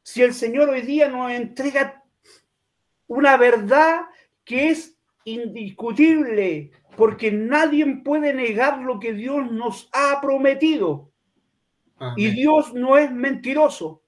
[0.04, 2.04] Si el Señor hoy día nos entrega
[3.08, 4.02] una verdad
[4.52, 11.10] que es indiscutible, porque nadie puede negar lo que Dios nos ha prometido.
[12.18, 14.04] Y Dios no es mentiroso.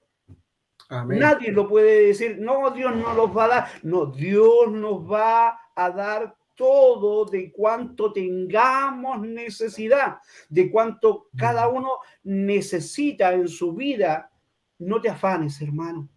[0.90, 3.68] Nadie lo puede decir, no, Dios no los va a dar.
[3.84, 10.18] No, Dios nos va a dar todo de cuanto tengamos necesidad,
[10.50, 14.30] de cuanto cada uno necesita en su vida.
[14.78, 16.10] No te afanes, hermano.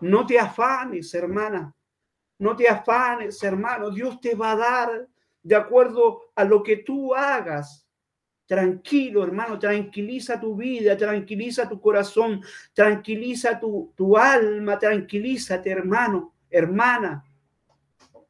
[0.00, 1.73] No te afanes, hermana.
[2.44, 3.90] No te afanes, hermano.
[3.90, 5.08] Dios te va a dar
[5.42, 7.88] de acuerdo a lo que tú hagas.
[8.44, 12.42] Tranquilo, hermano, tranquiliza tu vida, tranquiliza tu corazón,
[12.74, 17.24] tranquiliza tu, tu alma, tranquilízate, hermano, hermana.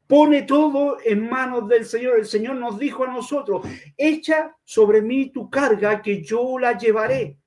[0.06, 2.20] Pone todo en manos del Señor.
[2.20, 7.40] El Señor nos dijo a nosotros, echa sobre mí tu carga que yo la llevaré.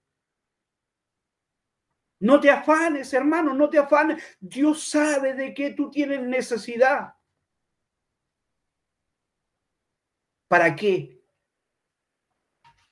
[2.20, 4.24] No te afanes, hermano, no te afanes.
[4.40, 7.14] Dios sabe de qué tú tienes necesidad.
[10.48, 11.18] ¿Para qué?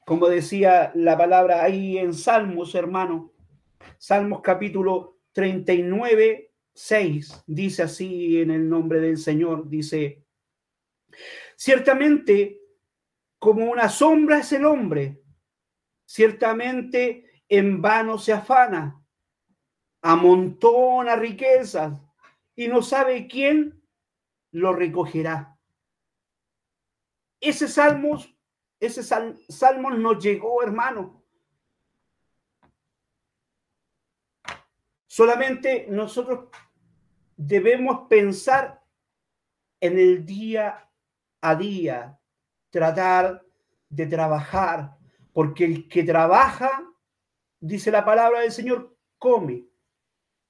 [0.06, 3.34] como decía la palabra ahí en Salmos, hermano.
[3.98, 10.24] Salmos capítulo 39, 6, dice así en el nombre del Señor, dice,
[11.56, 12.62] ciertamente
[13.40, 15.22] como una sombra es el hombre,
[16.06, 19.04] ciertamente en vano se afana,
[20.08, 22.00] amontona riquezas
[22.56, 23.84] y no sabe quién
[24.52, 25.58] lo recogerá.
[27.42, 28.36] Ese Salmos
[28.80, 31.24] ese salmo nos llegó, hermano.
[35.08, 36.50] Solamente nosotros
[37.36, 38.84] debemos pensar
[39.80, 40.90] en el día
[41.42, 42.20] a día,
[42.70, 43.44] tratar
[43.90, 44.98] de trabajar,
[45.32, 46.84] porque el que trabaja,
[47.60, 49.66] dice la palabra del Señor, come.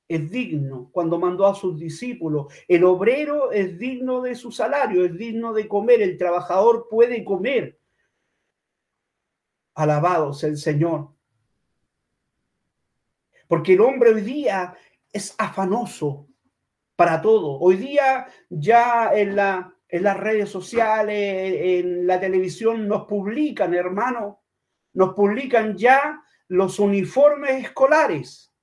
[0.08, 2.54] Es digno cuando mandó a sus discípulos.
[2.68, 6.02] El obrero es digno de su salario, es digno de comer.
[6.02, 7.80] El trabajador puede comer.
[9.74, 11.10] Alabado sea el Señor.
[13.48, 14.76] Porque el hombre hoy día
[15.12, 16.28] es afanoso
[16.96, 17.60] para todo.
[17.60, 24.44] Hoy día ya en, la, en las redes sociales, en la televisión nos publican, hermano,
[24.94, 28.55] nos publican ya los uniformes escolares.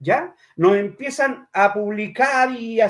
[0.00, 0.34] ¿Ya?
[0.56, 2.88] Nos empiezan a publicar y a,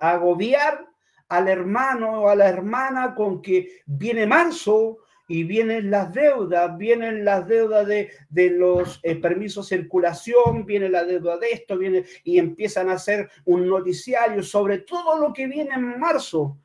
[0.00, 0.86] agobiar
[1.28, 7.24] al hermano o a la hermana con que viene marzo, y vienen las deudas, vienen
[7.24, 8.10] las deudas de,
[8.50, 13.30] los eh, permisos de circulación, viene la deuda de esto, viene y empiezan a hacer
[13.44, 16.58] un noticiario sobre todo lo que viene en marzo.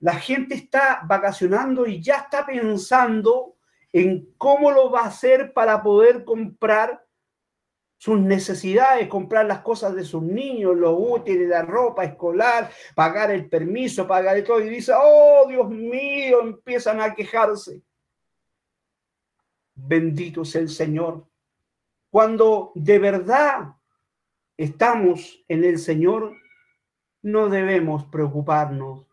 [0.00, 3.56] La gente está vacacionando y ya está pensando
[3.92, 7.03] en cómo lo va a hacer para poder comprar
[7.96, 13.48] sus necesidades, comprar las cosas de sus niños, los útiles, la ropa escolar, pagar el
[13.48, 14.60] permiso, pagar todo.
[14.60, 17.82] Y dice, oh Dios mío, empiezan a quejarse.
[19.74, 21.26] Bendito sea el Señor.
[22.10, 23.74] Cuando de verdad
[24.56, 26.36] estamos en el Señor,
[27.22, 29.06] no debemos preocuparnos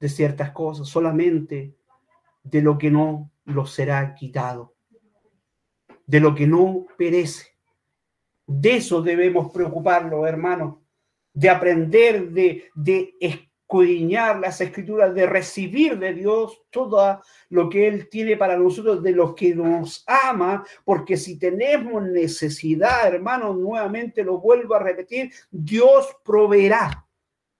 [0.00, 1.76] de ciertas cosas, solamente
[2.42, 4.74] de lo que no lo será quitado,
[6.06, 7.49] de lo que no perece
[8.52, 10.82] de eso debemos preocuparnos, hermano,
[11.32, 18.08] de aprender, de, de escudriñar las escrituras, de recibir de Dios todo lo que Él
[18.08, 24.38] tiene para nosotros, de los que nos ama, porque si tenemos necesidad, hermano, nuevamente lo
[24.38, 27.06] vuelvo a repetir, Dios proveerá,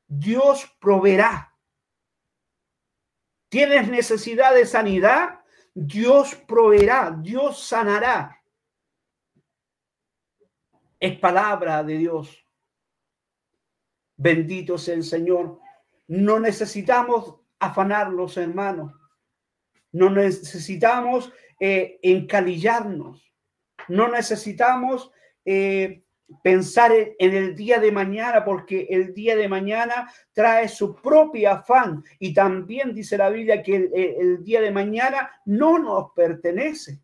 [0.08, 1.54] Dios proveerá.
[3.48, 5.38] ¿Tienes necesidad de sanidad?
[5.72, 8.39] Dios proveerá, Dios sanará
[11.00, 12.44] es palabra de Dios.
[14.16, 15.58] Bendito sea el Señor.
[16.06, 18.92] No necesitamos afanarlos, hermanos.
[19.92, 23.32] No necesitamos eh, encalillarnos.
[23.88, 25.10] No necesitamos
[25.44, 26.04] eh,
[26.42, 32.04] pensar en el día de mañana, porque el día de mañana trae su propio afán.
[32.18, 37.00] Y también dice la Biblia que el, día de mañana no nos pertenece.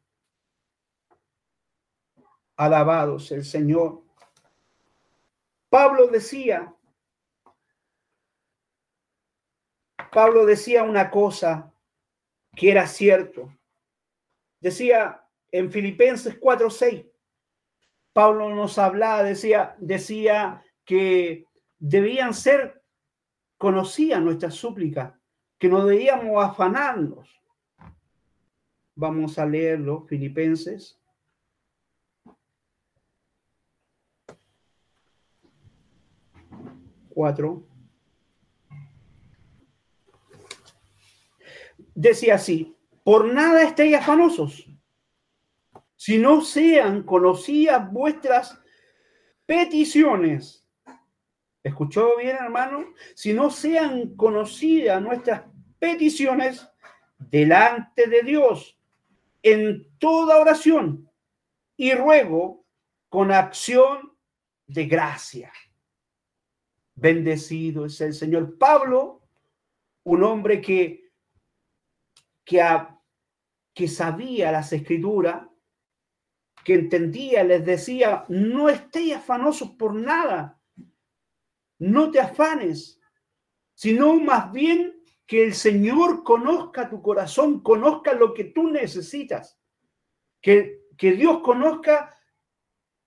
[2.57, 4.03] Alabados el Señor.
[5.69, 6.75] Pablo decía,
[10.11, 11.73] Pablo decía una cosa
[12.55, 13.53] que era cierto.
[14.61, 17.07] Decía en Filipenses 4:6,
[18.13, 21.45] Pablo nos hablaba, decía, decía que
[21.79, 22.83] debían ser
[23.59, 25.13] conocidas nuestras súplicas,
[25.59, 27.29] que no debíamos afanarnos.
[28.95, 30.99] Vamos a leerlo, Filipenses.
[41.95, 44.67] Decía así, por nada estéis afanosos
[45.97, 48.61] si no sean conocidas vuestras
[49.47, 50.65] peticiones.
[51.63, 52.93] ¿Escuchó bien, hermano?
[53.15, 55.43] Si no sean conocidas nuestras
[55.79, 56.69] peticiones
[57.19, 58.79] delante de Dios
[59.43, 61.11] en toda oración
[61.77, 62.65] y ruego
[63.09, 64.17] con acción
[64.67, 65.53] de gracia.
[66.97, 68.57] Bendecido es el Señor.
[68.57, 69.23] Pablo,
[70.05, 71.13] un hombre que,
[72.43, 72.65] que,
[73.75, 75.47] que sabía las escrituras,
[76.65, 80.61] que entendía, les decía, no estéis afanosos por nada,
[81.79, 82.99] no te afanes,
[83.75, 89.61] sino más bien que el Señor conozca tu corazón, conozca lo que tú necesitas,
[90.41, 92.17] que, que Dios conozca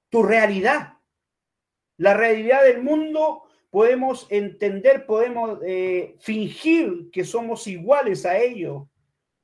[0.10, 1.00] tu realidad.
[1.98, 8.88] La realidad del mundo podemos entender, podemos eh, fingir que somos iguales a ellos,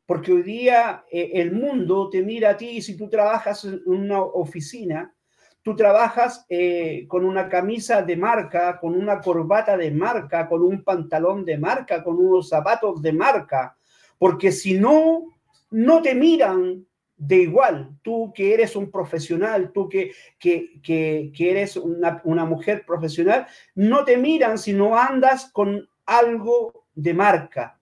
[0.05, 4.21] porque hoy día eh, el mundo te mira a ti si tú trabajas en una
[4.21, 5.13] oficina,
[5.61, 10.83] tú trabajas eh, con una camisa de marca, con una corbata de marca, con un
[10.83, 13.75] pantalón de marca, con unos zapatos de marca,
[14.17, 15.23] porque si no,
[15.71, 16.85] no te miran
[17.17, 17.97] de igual.
[18.01, 24.05] Tú que eres un profesional, tú que, que, que, eres una, una mujer profesional, no
[24.05, 27.79] te miran si no andas con algo de marca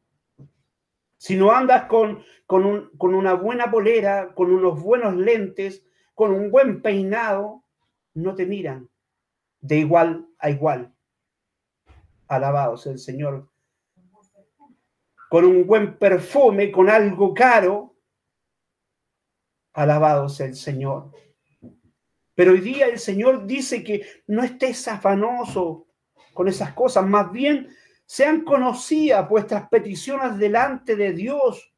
[1.24, 6.52] si no andas con, con, con una buena polera, con unos buenos lentes, con un
[6.52, 7.64] buen peinado,
[8.14, 8.90] no te miran
[9.62, 10.94] de igual a igual.
[12.28, 13.48] Alabados el Señor.
[15.30, 17.93] Con un buen perfume, con algo caro.
[19.74, 21.12] Alabados el Señor.
[22.36, 25.88] Pero hoy día el Señor dice que no estés afanoso
[26.34, 27.70] con esas cosas, más bien
[28.06, 31.74] sean conocidas vuestras peticiones delante de Dios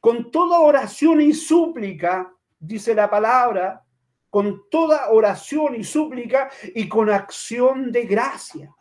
[0.00, 3.84] con toda oración y súplica, dice la palabra,
[4.30, 8.74] con toda oración y súplica y con acción de gracia.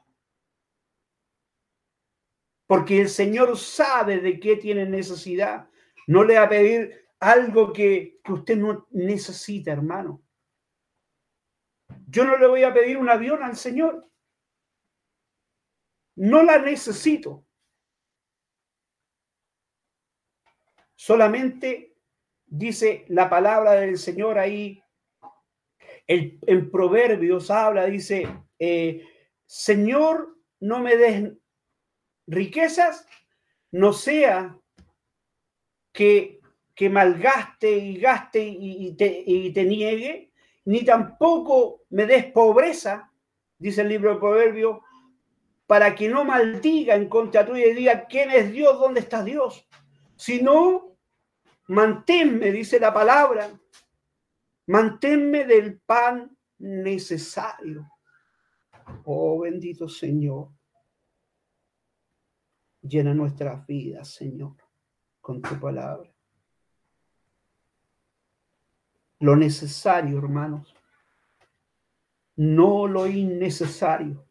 [2.67, 5.67] Porque el Señor sabe de qué tiene necesidad.
[6.07, 10.23] No le va a pedir algo que, que usted no necesita, hermano.
[12.07, 14.09] Yo no le voy a pedir un avión al Señor.
[16.15, 17.45] No la necesito.
[20.95, 21.95] Solamente
[22.45, 24.83] dice la palabra del Señor ahí.
[26.07, 29.07] El, en Proverbios habla, dice, eh,
[29.45, 31.31] Señor, no me des
[32.27, 33.07] riquezas,
[33.71, 34.59] no sea
[35.93, 36.38] que,
[36.79, 40.31] que malgaste y gaste y, te, niegue,
[40.63, 43.11] ni tampoco me des pobreza,
[43.57, 44.79] dice el libro de Proverbios,
[45.67, 48.79] para que no maldiga en contra tuya y diga, ¿quién es Dios?
[48.79, 49.67] ¿Dónde está Dios?
[50.15, 50.95] Si no,
[51.67, 53.51] manténme, dice la palabra,
[54.67, 57.91] manténme del pan necesario.
[59.03, 60.47] Oh bendito Señor,
[62.81, 64.55] llena nuestras vidas, Señor,
[65.19, 66.09] con tu palabra.
[69.19, 70.73] Lo necesario, hermanos,
[72.37, 74.25] no lo innecesario.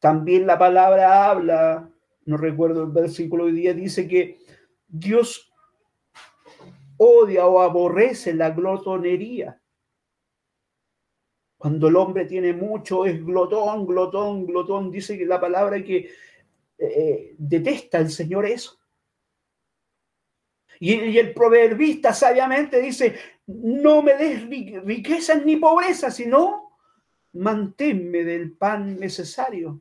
[0.00, 1.90] También la palabra habla,
[2.24, 4.38] no recuerdo el versículo hoy día, dice que
[4.86, 5.52] Dios
[6.96, 9.60] odia o aborrece la glotonería.
[11.56, 14.90] Cuando el hombre tiene mucho, es glotón, glotón, glotón.
[14.90, 16.10] Dice que la palabra que eh,
[16.78, 18.78] eh, detesta el Señor eso.
[20.80, 24.48] Y, el proverbista sabiamente dice, no me des
[24.84, 26.72] riquezas ni pobreza, sino
[27.32, 29.80] manténme del pan necesario.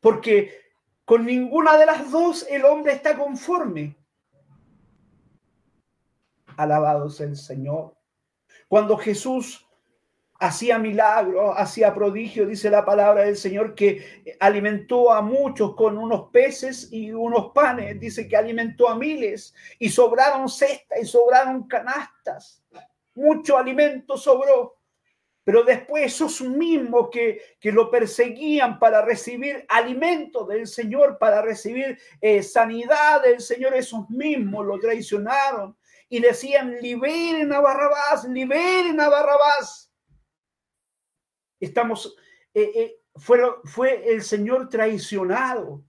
[0.00, 0.60] Porque
[1.04, 3.96] con ninguna de las dos el hombre está conforme.
[6.56, 7.96] Alabado sea el Señor.
[8.68, 9.66] Cuando Jesús
[10.40, 16.30] hacía milagros, hacía prodigios, dice la palabra del Señor, que alimentó a muchos con unos
[16.30, 22.64] peces y unos panes, dice que alimentó a miles y sobraron cestas y sobraron canastas,
[23.14, 24.78] mucho alimento sobró.
[25.44, 31.98] Pero después esos mismos que, que lo perseguían para recibir alimento del Señor, para recibir
[32.20, 35.76] eh, sanidad del Señor, esos mismos lo traicionaron
[36.08, 39.89] y decían, liberen a Barrabás, liberen a Barrabás
[41.60, 42.16] estamos,
[42.54, 45.84] eh, eh, fue el Señor traicionado.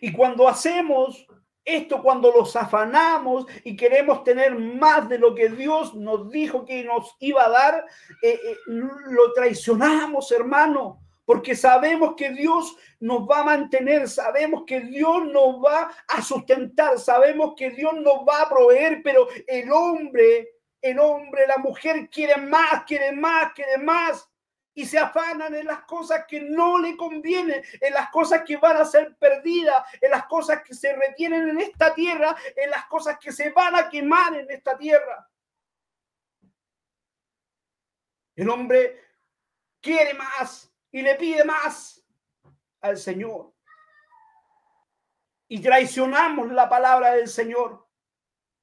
[0.00, 1.26] Y cuando hacemos
[1.64, 6.82] esto, cuando los afanamos y queremos tener más de lo que Dios nos dijo que
[6.82, 7.84] nos iba a dar,
[8.22, 15.26] eh, lo traicionamos, hermano porque sabemos que Dios nos va a mantener, sabemos que Dios
[15.26, 20.48] nos va a sustentar, sabemos que Dios nos va a proveer, pero el hombre
[20.80, 24.28] el hombre, la mujer quiere más, quiere más, quiere más.
[24.74, 28.76] Y se afanan en las cosas que no le convienen, en las cosas que van
[28.76, 33.18] a ser perdidas, en las cosas que se retienen en esta tierra, en las cosas
[33.18, 35.28] que se van a quemar en esta tierra.
[38.36, 39.04] El hombre
[39.80, 42.04] quiere más y le pide más
[42.80, 43.52] al Señor.
[45.48, 47.88] Y traicionamos la palabra del Señor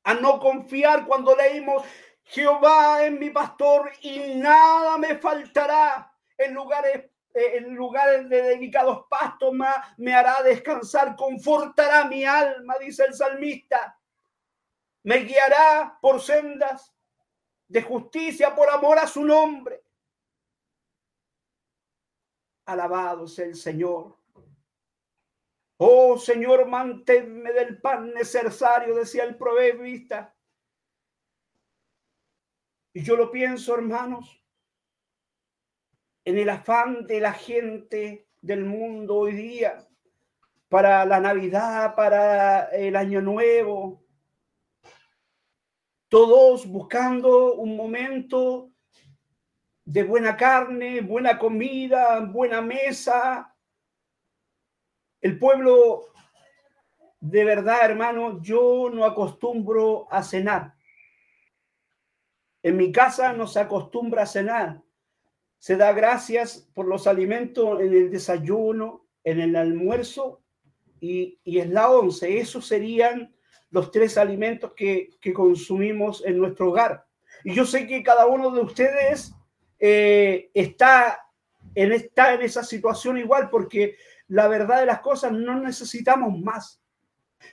[0.05, 1.84] a no confiar cuando leímos
[2.26, 6.11] Jehová es mi pastor y nada me faltará.
[6.38, 9.53] En lugares, eh, en lugares de delicados pastos
[9.97, 13.99] me hará descansar, confortará mi alma, dice el salmista.
[15.03, 16.91] Me guiará por sendas
[17.67, 19.84] de justicia por amor a su nombre.
[22.65, 24.17] Alabado sea el Señor.
[25.78, 30.34] Oh Señor, manténme del pan necesario, decía el proverbista.
[32.95, 34.41] Y yo lo pienso, hermanos,
[36.23, 39.85] en el afán de la gente del mundo hoy día,
[40.69, 44.01] para la Navidad, para el Año Nuevo,
[46.07, 48.71] todos buscando un momento
[49.83, 53.53] de buena carne, buena comida, buena mesa.
[55.19, 56.13] El pueblo,
[57.19, 60.74] de verdad, hermano, yo no acostumbro a cenar.
[62.66, 64.82] En mi casa no se acostumbra a cenar.
[65.59, 70.41] Se da gracias por los alimentos en el desayuno, en el almuerzo
[70.99, 72.39] y, en la once.
[72.39, 73.36] Esos serían
[73.70, 77.05] los tres alimentos que, consumimos en nuestro hogar.
[77.43, 79.36] Y yo sé que cada uno de ustedes
[79.78, 81.20] eh, está,
[81.76, 83.95] en, está en esa situación igual, porque
[84.28, 86.82] la verdad de las cosas no necesitamos más.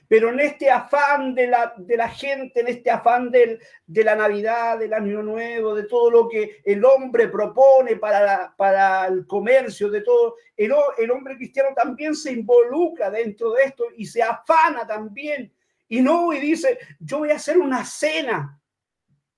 [0.07, 4.15] Pero en este afán de la, de la gente, en este afán del, de la
[4.15, 9.89] Navidad, del Año Nuevo, de todo lo que el hombre propone para, para el comercio,
[9.89, 15.53] de todo, el, hombre cristiano también se involucra dentro de esto y se afana también.
[15.87, 18.59] Y no, y dice, yo voy a hacer una cena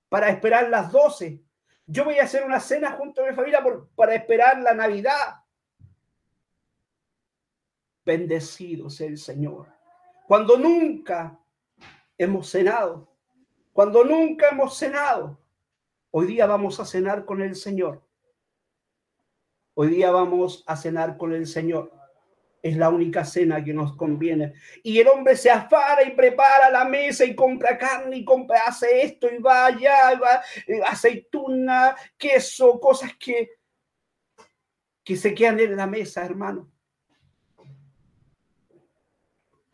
[0.08, 1.40] para esperar las doce.
[1.86, 5.36] Yo voy a hacer una cena junto a mi familia para esperar la Navidad.
[8.04, 9.75] Bendecido sea el Señor
[10.26, 11.38] cuando nunca
[12.18, 13.08] hemos cenado,
[13.72, 15.38] cuando nunca hemos cenado,
[16.10, 18.02] hoy día vamos a cenar con el Señor.
[19.74, 21.92] Hoy día vamos a cenar con el Señor.
[22.62, 24.54] Es la única cena que nos conviene.
[24.82, 29.02] Y el hombre se afara y prepara la mesa y compra carne y compra, hace
[29.02, 30.42] esto y va allá, va,
[30.88, 33.50] aceituna, queso, cosas que,
[35.04, 36.72] que se quedan en la mesa, hermano.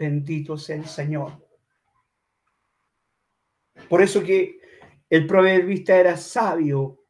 [0.03, 1.30] Bendito sea el Señor.
[3.88, 4.61] Por eso que
[5.09, 7.05] el proverbista era sabio.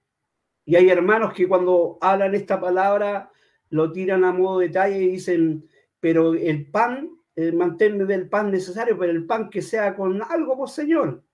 [0.67, 3.33] Y hay hermanos que cuando hablan esta palabra
[3.71, 5.67] lo tiran a modo de detalle y dicen,
[6.01, 10.59] pero el pan, el manténme del pan necesario, pero el pan que sea con algo,
[10.59, 11.25] pues Señor.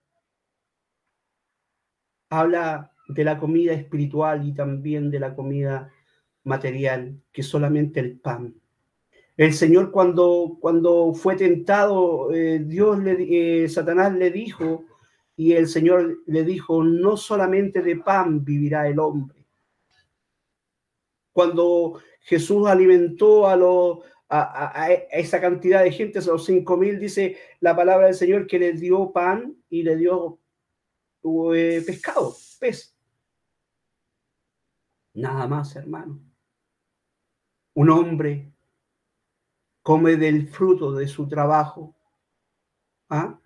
[2.30, 5.92] Habla de la comida espiritual y también de la comida
[6.44, 8.54] material, que solamente el pan.
[9.38, 14.84] El Señor cuando, cuando fue tentado, eh, Dios, le, eh, Satanás le dijo,
[15.36, 19.46] y el Señor le dijo, no solamente de pan vivirá el hombre.
[21.32, 27.38] Cuando Jesús alimentó a, lo, a, esa cantidad de gente, a los cinco mil, dice
[27.60, 30.40] la palabra del Señor que le dio pan y le dio
[31.54, 32.92] eh, pescado, pez.
[35.14, 36.20] Nada más, hermano.
[37.74, 38.57] Un hombre
[39.88, 41.96] come del fruto de su trabajo.
[43.08, 43.40] ¿ah?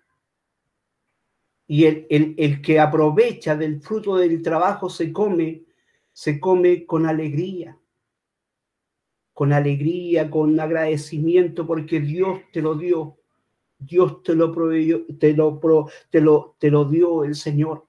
[1.67, 5.63] Y el, el, que aprovecha del fruto del trabajo se come,
[6.11, 7.79] se come con alegría,
[9.31, 13.19] con alegría, con agradecimiento, porque Dios te lo dio,
[13.77, 15.61] Dios te lo proveyó, te lo,
[16.09, 17.87] te lo, te lo dio el Señor.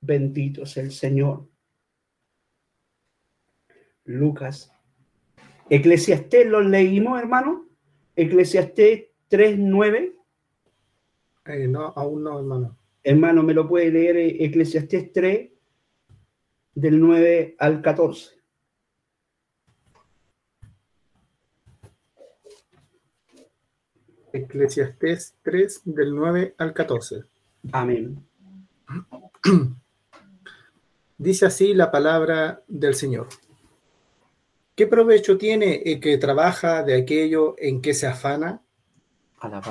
[0.00, 1.48] Bendito es el Señor.
[4.02, 4.72] Lucas.
[5.70, 7.66] Eclesiastés lo leímos, hermano.
[8.16, 10.14] Eclesiastés 3.9.
[11.46, 12.76] Eh, no, aún no, hermano.
[13.02, 15.50] Hermano, me lo puede leer eh, Eclesiastés 3,
[16.74, 18.38] del 9 al 14.
[24.32, 27.24] Eclesiastés 3, del 9 al 14.
[27.72, 28.24] Amén.
[31.18, 33.28] Dice así la palabra del Señor.
[34.78, 38.62] ¿Qué provecho tiene el que trabaja de aquello en que se afana?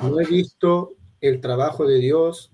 [0.03, 2.51] No he visto el trabajo de Dios.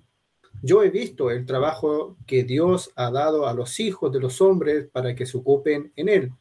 [0.62, 4.88] Yo he visto el trabajo que Dios ha dado a los hijos de los hombres
[4.92, 6.32] para que se ocupen en él.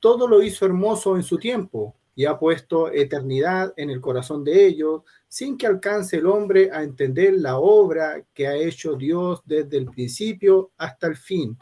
[0.00, 4.64] Todo lo hizo hermoso en su tiempo y ha puesto eternidad en el corazón de
[4.64, 9.76] ellos, sin que alcance el hombre a entender la obra que ha hecho Dios desde
[9.76, 11.58] el principio hasta el fin.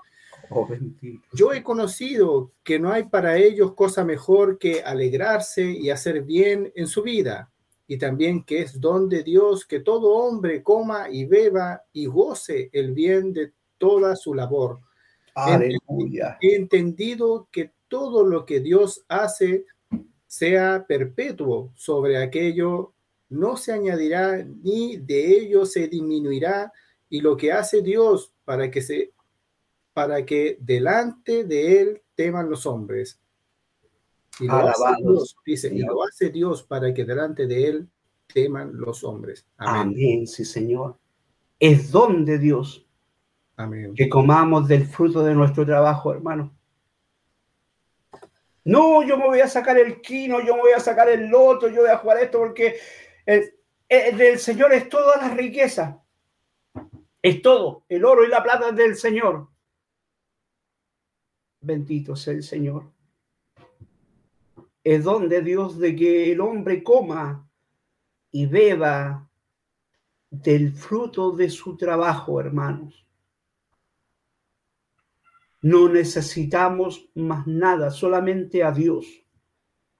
[1.32, 6.72] Yo he conocido que no hay para ellos cosa mejor que alegrarse y hacer bien
[6.74, 7.50] en su vida
[7.86, 12.70] y también que es don de Dios que todo hombre coma y beba y goce
[12.72, 14.80] el bien de toda su labor.
[15.34, 16.38] Aleluya.
[16.40, 19.66] He entendido que todo lo que Dios hace
[20.26, 22.94] sea perpetuo sobre aquello,
[23.28, 26.72] no se añadirá ni de ello se disminuirá,
[27.10, 29.12] y lo que hace Dios para que se
[29.92, 33.20] para que delante de él teman los hombres.
[34.40, 37.88] Y lo, hace Dios, dice, y lo hace Dios para que delante de él
[38.32, 39.46] teman los hombres.
[39.58, 40.26] Amén.
[40.26, 40.96] sí, Señor.
[41.58, 42.86] Es don de Dios.
[43.56, 43.94] Amén.
[43.94, 46.52] Que comamos del fruto de nuestro trabajo, hermano.
[48.64, 51.68] No, yo me voy a sacar el quino, yo me voy a sacar el loto,
[51.68, 52.76] yo voy a jugar esto porque
[53.26, 53.52] el,
[53.88, 56.00] del Señor es toda la riqueza.
[57.20, 57.84] Es todo.
[57.88, 59.48] El oro y la plata del Señor.
[61.62, 62.92] Bendito sea el Señor
[64.84, 67.48] es don de Dios de que el hombre coma
[68.30, 69.28] y beba
[70.30, 73.06] del fruto de su trabajo, hermanos.
[75.60, 79.06] No necesitamos más nada, solamente a Dios.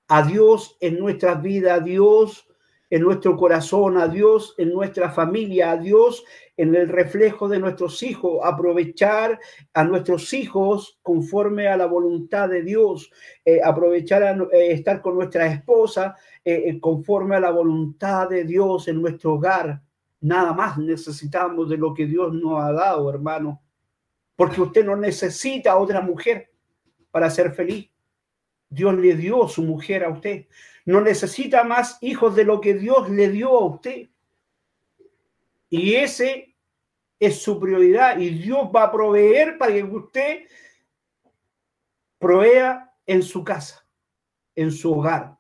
[0.08, 2.48] A Dios en nuestras vidas, a Dios
[2.93, 6.24] en nuestro corazón, a Dios en nuestra familia, a Dios
[6.59, 9.40] en el reflejo de nuestros hijos, aprovechar
[9.72, 13.11] a nuestros hijos conforme a la voluntad de Dios,
[13.47, 18.86] eh, aprovechar a eh, estar con nuestra esposa eh, conforme a la voluntad de Dios
[18.88, 19.80] en nuestro hogar.
[20.20, 23.62] Nada más necesitamos de lo que Dios nos ha dado, hermano,
[24.36, 26.51] porque usted no necesita otra mujer
[27.11, 27.88] para ser feliz.
[28.68, 30.45] Dios le dio su mujer a usted.
[30.85, 34.09] No necesita más hijos de lo que Dios le dio a usted.
[35.70, 36.55] Y ese
[37.18, 38.18] es su prioridad.
[38.18, 40.41] Y Dios va a proveer para que usted
[42.18, 43.85] provea en su casa,
[44.55, 45.37] en su hogar.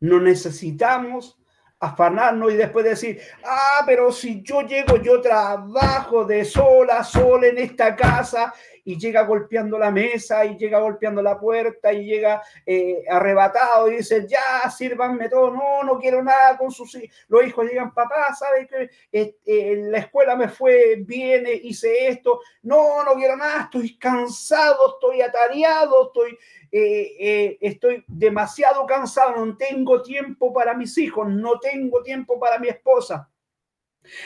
[0.00, 1.40] No necesitamos
[1.78, 7.44] afanarnos y después decir, ah, pero si yo llego, yo trabajo de sol a sol
[7.44, 8.52] en esta casa
[8.84, 13.96] y llega golpeando la mesa y llega golpeando la puerta y llega eh, arrebatado y
[13.96, 17.16] dice, ya, sírvanme todo, no, no quiero nada con sus hijos.
[17.28, 22.40] Los hijos llegan, papá, ¿sabe que eh, en la escuela me fue bien, hice esto?
[22.62, 26.38] No, no quiero nada, estoy cansado, estoy atareado, estoy,
[26.70, 32.68] eh, estoy demasiado cansado, no tengo tiempo para mis hijos, no tengo tiempo para mi
[32.68, 33.28] esposa.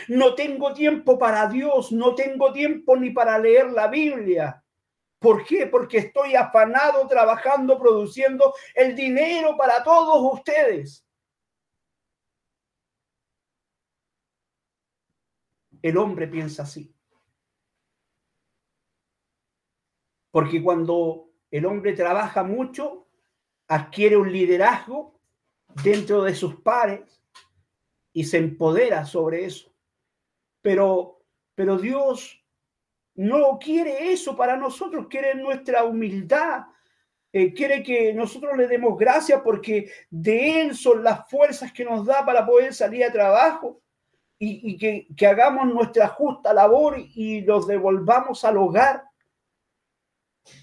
[0.08, 4.62] No tengo tiempo para Dios, no tengo tiempo ni para leer la Biblia.
[5.18, 5.66] ¿Por qué?
[5.66, 11.06] Porque estoy afanado trabajando, produciendo el dinero para todos ustedes.
[15.82, 16.94] El hombre piensa así.
[20.30, 23.06] Porque cuando el hombre trabaja mucho,
[23.68, 25.20] adquiere un liderazgo
[25.82, 27.23] dentro de sus pares,
[28.14, 29.70] y se empodera sobre eso.
[30.62, 31.20] Pero,
[31.54, 32.42] pero Dios
[33.16, 36.62] no quiere eso para nosotros, quiere nuestra humildad,
[37.32, 42.06] eh, quiere que nosotros le demos gracias porque de Él son las fuerzas que nos
[42.06, 43.82] da para poder salir a trabajo
[44.38, 49.04] y, que, que, hagamos nuestra justa labor y los devolvamos al hogar.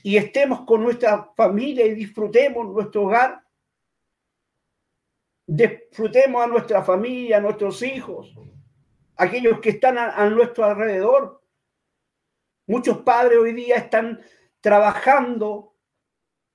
[0.04, 3.44] y estemos con nuestra familia y disfrutemos nuestro hogar.
[5.46, 8.34] Disfrutemos a nuestra familia, a nuestros hijos,
[9.16, 11.44] aquellos que están a, nuestro alrededor.
[12.68, 14.22] Muchos padres hoy día están
[14.62, 15.76] trabajando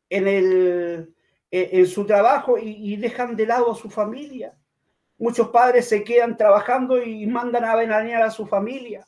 [0.09, 1.15] en, el,
[1.51, 4.57] en su trabajo y, dejan de lado a su familia.
[5.19, 9.07] Muchos padres se quedan trabajando y mandan a venanear a su familia.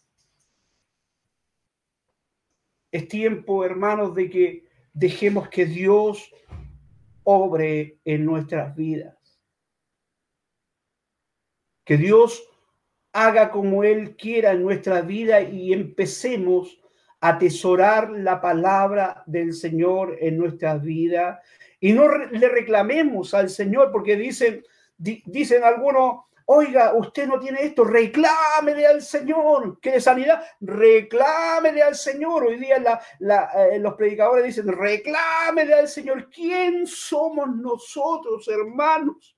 [2.91, 6.33] Es tiempo, hermanos, de que dejemos que Dios
[7.25, 9.18] obre en nuestras vidas.
[11.89, 12.47] Que Dios
[13.15, 16.79] haga como Él quiera en nuestra vida y empecemos
[17.19, 21.41] a atesorar la palabra del Señor en nuestra vida
[21.81, 24.63] y no le reclamemos al Señor porque dicen,
[24.99, 31.95] dicen algunos, oiga, usted no tiene esto, reclámele al Señor, que de sanidad, reclámele al
[31.95, 32.45] Señor.
[32.45, 36.29] Hoy día eh, los predicadores dicen, reclámele al Señor.
[36.29, 39.38] ¿Quién somos nosotros, hermanos?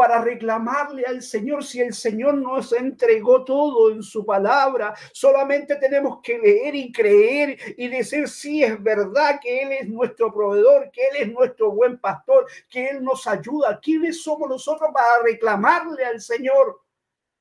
[0.00, 4.94] Para reclamarle al Señor si el Señor nos entregó todo en su palabra.
[5.12, 10.32] Solamente tenemos que leer y creer y decir si es verdad que Él es nuestro
[10.32, 13.78] proveedor, que Él es nuestro buen pastor, que Él nos ayuda.
[13.78, 16.80] ¿Quiénes somos nosotros para reclamarle al Señor?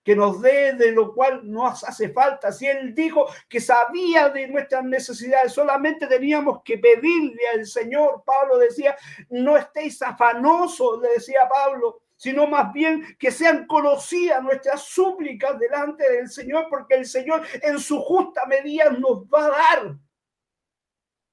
[0.03, 2.51] que nos dé de lo cual nos hace falta.
[2.51, 8.23] Si Él dijo que sabía de nuestras necesidades, solamente teníamos que pedirle al Señor.
[8.25, 8.97] Pablo decía,
[9.29, 16.03] no estéis afanosos, le decía Pablo, sino más bien que sean conocidas nuestras súplicas delante
[16.11, 19.97] del Señor, porque el Señor en su justa medida nos va a dar.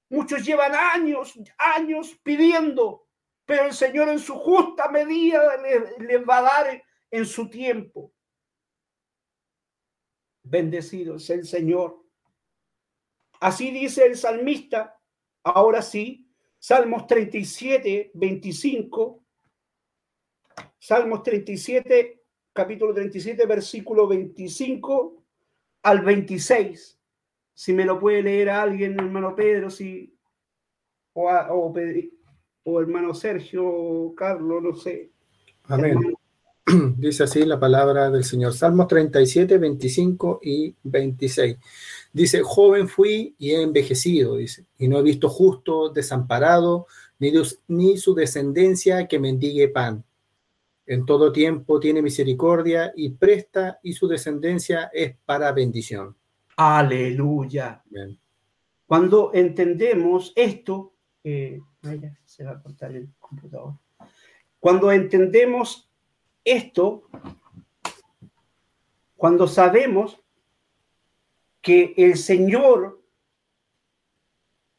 [0.09, 3.09] Muchos llevan años, años pidiendo,
[3.45, 5.57] pero el Señor en su justa medida
[5.99, 8.13] les, va a dar en su tiempo.
[10.45, 12.01] Bendecido es el Señor.
[13.41, 14.97] Así dice el salmista,
[15.43, 16.31] ahora sí,
[16.61, 19.26] Salmos 37, 25
[20.87, 22.23] Salmos 37,
[22.53, 25.21] capítulo 37, versículo 25
[25.83, 26.97] al 26.
[27.53, 30.17] Si me lo puede leer a alguien, hermano Pedro, si,
[31.13, 31.29] o,
[32.63, 35.11] o, hermano Sergio, Carlos, no sé.
[35.65, 35.99] Amén.
[36.97, 38.55] Dice así la palabra del Señor.
[38.55, 41.57] Salmos 37, 25 y 26.
[42.13, 46.87] Dice, joven fui y he envejecido, dice, y no he visto justo desamparado,
[47.19, 47.33] ni,
[47.67, 50.05] ni su descendencia que mendigue pan
[50.87, 56.17] en todo tiempo tiene misericordia y presta y su descendencia es para bendición.
[56.57, 57.83] Aleluya.
[58.87, 61.61] Cuando entendemos esto, eh,
[62.25, 63.75] se va a cortar el computador.
[64.61, 65.91] Cuando entendemos
[66.45, 67.09] esto,
[69.17, 70.21] cuando sabemos
[71.61, 73.03] que el Señor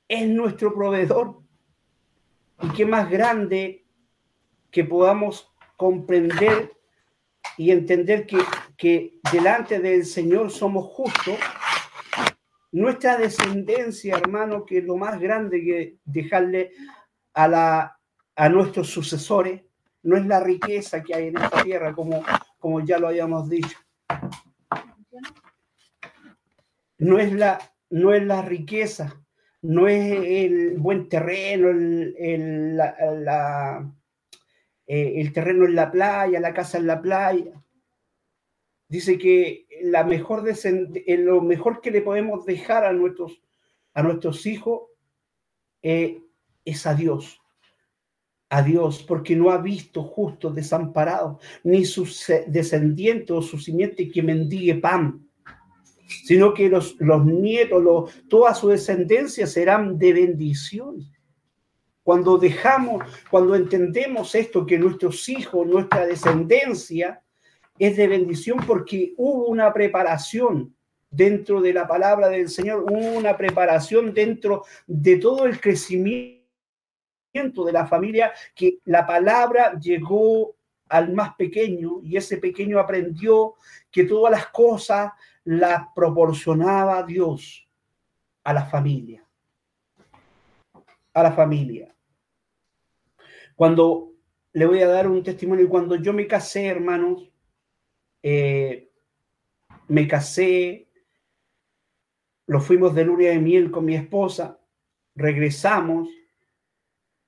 [0.08, 1.41] es nuestro proveedor
[2.62, 3.86] y que más grande
[4.72, 6.73] que podamos comprender
[7.55, 8.39] y entender que,
[8.78, 11.38] que delante del Señor somos justos,
[12.71, 16.71] nuestra descendencia, hermano, que es lo más grande que dejarle
[17.34, 17.99] a, la,
[18.36, 19.63] a nuestros sucesores,
[20.03, 22.23] no es la riqueza que hay en esta tierra, como,
[22.59, 23.78] como ya lo habíamos dicho.
[26.97, 27.59] No es la,
[27.89, 29.21] no es la riqueza,
[29.61, 33.91] no es el buen terreno, el, la,
[34.88, 37.61] eh, el terreno en la playa, la casa en la playa.
[38.88, 43.41] Dice que lo mejor que le podemos dejar a nuestros,
[43.93, 44.83] a nuestros hijos
[45.81, 46.21] eh,
[46.63, 47.41] es a Dios.
[48.49, 52.05] A Dios, porque no ha visto justo desamparado, ni su
[52.47, 55.27] descendiente o su simiente que mendigue pan,
[56.23, 61.05] sino que los, los nietos, toda su descendencia serán de bendición.
[62.08, 67.22] Cuando dejamos, cuando entendemos esto, que nuestros hijos, nuestra descendencia
[67.78, 70.74] es de bendición porque hubo una preparación
[71.10, 76.45] dentro de la palabra del Señor, una preparación dentro de todo el crecimiento
[77.66, 80.55] de la familia, que la palabra llegó
[80.88, 83.55] al más pequeño y ese pequeño aprendió
[83.91, 85.12] que todas las cosas
[85.43, 87.68] las proporcionaba Dios
[88.45, 89.28] a la familia.
[91.14, 91.93] A la familia.
[93.58, 94.14] Cuando
[94.53, 97.28] le voy a dar un testimonio, cuando yo me casé, hermanos,
[98.22, 98.91] eh,
[99.88, 100.91] me casé,
[102.45, 104.62] lo fuimos de luna de miel con mi esposa,
[105.16, 106.08] regresamos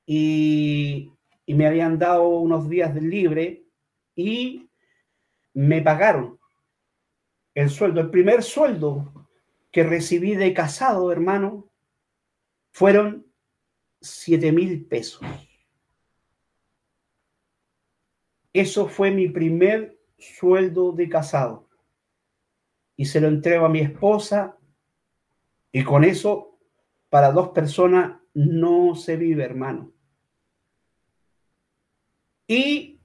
[0.05, 1.11] y,
[1.47, 3.65] y me habían dado unos días de libre
[4.15, 4.69] y
[5.55, 6.39] me pagaron
[7.55, 8.01] el sueldo.
[8.01, 9.27] El primer sueldo
[9.71, 11.71] que recibí de casado, hermano,
[12.71, 13.25] fueron
[13.99, 15.25] siete mil pesos.
[18.53, 21.67] Eso fue mi primer sueldo de casado.
[22.95, 24.57] Y se lo entrego a mi esposa
[25.71, 26.57] y con eso,
[27.09, 29.91] para dos personas no se vive, hermano.
[32.47, 32.99] Y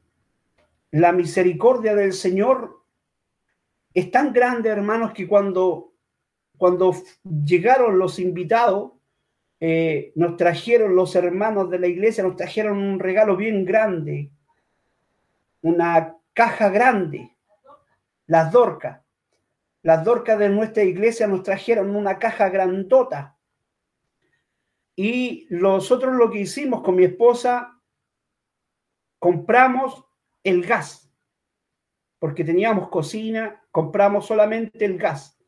[0.91, 2.83] la misericordia del Señor
[3.93, 5.93] es tan grande, hermanos, que cuando,
[6.57, 8.93] cuando llegaron los invitados,
[9.61, 14.31] eh, nos trajeron los hermanos de la iglesia, nos trajeron un regalo bien grande,
[15.65, 17.35] una caja grande,
[18.27, 19.03] las dorcas.
[19.83, 23.39] Las dorcas de nuestra iglesia nos trajeron una caja grandota.
[24.95, 27.81] Y nosotros lo que hicimos con mi esposa,
[29.19, 30.05] compramos
[30.43, 31.11] el gas,
[32.19, 35.39] porque teníamos cocina, compramos solamente el gas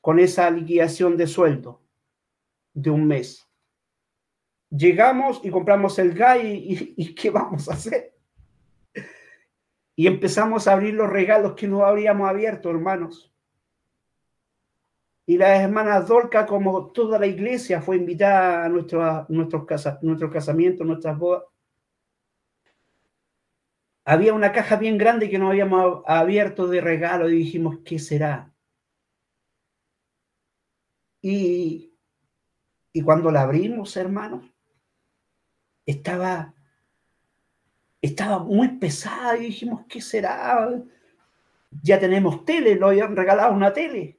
[0.00, 1.82] con esa liquidación de sueldo
[2.72, 3.46] de un mes.
[4.70, 8.17] Llegamos y compramos el gas y, y ¿qué vamos a hacer?
[9.98, 13.34] Y empezamos a abrir los regalos que no habríamos abierto, hermanos.
[15.26, 19.98] Y la hermana Dorca, como toda la iglesia, fue invitada a nuestro, nuestros, casa,
[20.32, 21.42] casamientos, nuestras bodas.
[24.04, 28.54] Había una caja bien grande que no habíamos abierto de regalo y dijimos, ¿qué será?
[31.20, 31.92] Y,
[32.92, 34.44] y cuando la abrimos, hermanos,
[35.84, 36.54] estaba,
[38.00, 40.70] estaba muy pesada y dijimos, ¿qué será?
[41.82, 44.18] Ya tenemos tele, lo habían regalado una tele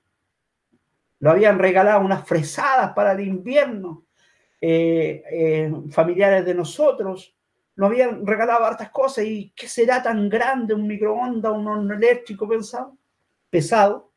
[1.20, 4.06] lo habían regalado unas fresadas para el invierno,
[4.62, 7.36] eh, eh, familiares de nosotros,
[7.76, 12.48] nos habían regalado hartas cosas y ¿qué será tan grande un microondas, un horno eléctrico
[12.48, 12.98] pensado,
[13.50, 14.12] pesado?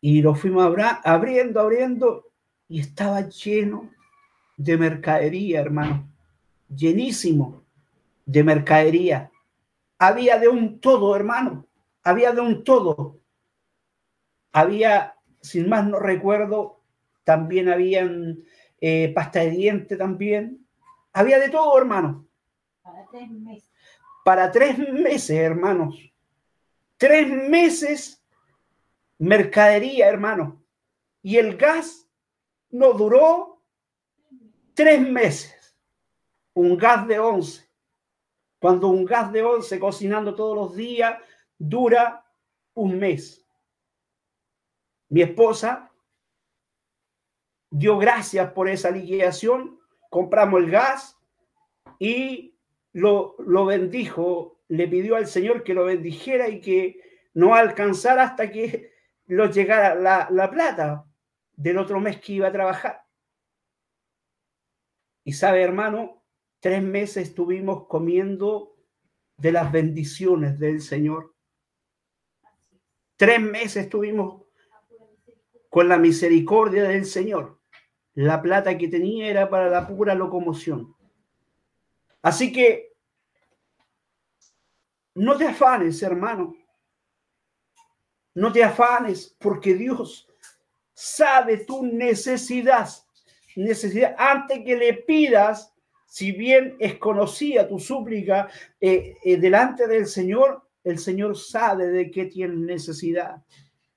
[0.00, 0.64] Y lo fuimos
[1.04, 2.30] abriendo, abriendo
[2.68, 3.90] y estaba lleno
[4.56, 6.08] de mercadería, hermano,
[6.68, 7.64] llenísimo
[8.26, 9.30] de mercadería.
[9.98, 11.66] Había de un todo, hermano,
[12.02, 13.18] había de un todo
[14.52, 16.80] había, sin más no recuerdo,
[17.24, 18.44] también habían
[18.80, 20.66] eh, pasta de diente también.
[21.12, 22.26] Había de todo, hermano.
[22.82, 23.70] Para tres meses.
[24.24, 26.12] Para tres meses, hermanos.
[26.96, 28.22] Tres meses
[29.18, 30.62] mercadería, hermano.
[31.22, 32.08] Y el gas
[32.70, 33.62] no duró
[34.74, 35.57] tres meses.
[36.58, 37.68] Un gas de once.
[38.60, 41.18] Cuando un gas de once cocinando todos los días
[41.58, 42.24] dura
[42.74, 43.48] un mes
[45.08, 45.90] mi esposa
[47.70, 49.78] dio gracias por esa liquidación,
[50.10, 51.18] compramos el gas
[51.98, 52.58] y
[52.92, 57.00] lo, lo bendijo, le pidió al Señor que lo bendijera y que
[57.34, 58.92] no alcanzara hasta que
[59.26, 61.06] lo llegara la, la plata
[61.52, 63.04] del otro mes que iba a trabajar.
[65.24, 66.17] Y sabe, hermano,
[66.60, 68.76] tres meses estuvimos comiendo
[69.36, 71.34] de las bendiciones del Señor.
[73.16, 74.42] Tres meses estuvimos
[75.68, 77.60] con la misericordia del Señor.
[78.14, 80.94] La plata que tenía era para la pura locomoción.
[82.22, 82.96] Así que
[85.14, 86.56] no te afanes, hermano.
[88.34, 90.28] No te afanes porque Dios
[90.94, 92.88] sabe tu necesidad.
[93.56, 95.74] Necesidad antes que le pidas,
[96.08, 98.48] si bien es conocida tu súplica
[98.80, 103.42] eh, eh, delante del Señor, el Señor sabe de qué tienes necesidad.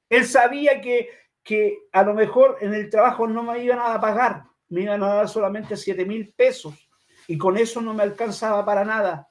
[0.09, 1.09] Él sabía que
[1.43, 5.15] que a lo mejor en el trabajo no me iban a pagar, me iban a
[5.15, 6.89] dar solamente 7 mil pesos
[7.27, 9.27] y con eso no me alcanzaba para nada.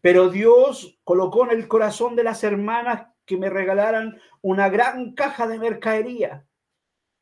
[0.00, 5.46] Pero Dios colocó en el corazón de las hermanas que me regalaran una gran caja
[5.48, 6.46] de mercadería.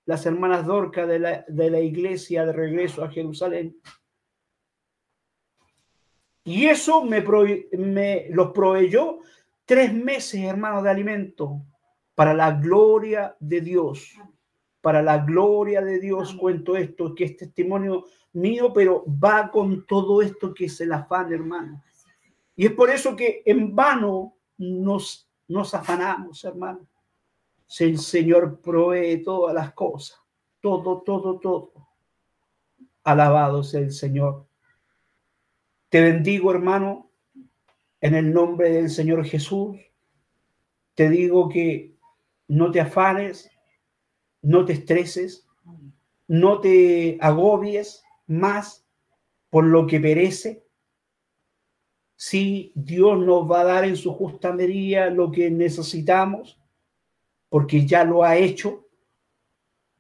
[0.07, 3.77] Las hermanas Dorca de la, de la iglesia de regreso a Jerusalén.
[6.45, 7.25] Y eso me,
[7.73, 9.19] me los proveyó
[9.65, 11.61] tres meses, hermanos, de alimento
[12.15, 14.15] para la gloria de Dios.
[14.81, 20.23] Para la gloria de Dios cuento esto, que es testimonio mío, pero va con todo
[20.23, 21.83] esto que es el afán, hermano.
[22.55, 26.87] Y es por eso que en vano nos, nos afanamos, hermano.
[27.67, 30.19] Si el Señor provee todas las cosas,
[30.61, 31.73] todo, todo, todo.
[33.03, 34.47] Alabado sea el Señor.
[35.89, 37.11] Te bendigo, hermano,
[38.01, 39.77] en el nombre del Señor Jesús.
[40.95, 41.97] Te digo que
[42.49, 43.51] no te afanes,
[44.43, 45.47] no te estreses,
[46.29, 48.87] no te agobies más
[49.51, 50.65] por lo que perece.
[52.17, 56.59] Si Dios nos va a dar en su justa medida lo que necesitamos,
[57.49, 58.87] porque ya lo ha hecho.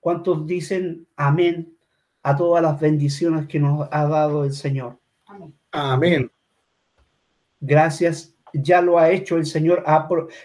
[0.00, 1.76] ¿Cuántos dicen amén
[2.22, 4.98] a todas las bendiciones que nos ha dado el Señor?
[5.72, 6.30] Amén.
[7.60, 9.84] Gracias, ya lo ha hecho el Señor,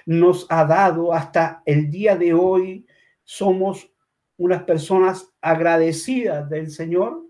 [0.06, 2.88] nos ha dado hasta el día de hoy.
[3.24, 3.91] Somos
[4.38, 7.26] unas personas agradecidas del Señor,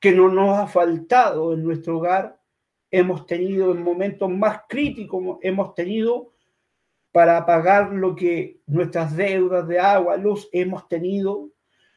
[0.00, 2.40] que no nos ha faltado en nuestro hogar.
[2.90, 6.33] Hemos tenido en momentos más críticos, hemos tenido
[7.14, 11.48] para pagar lo que nuestras deudas de agua, luz hemos tenido.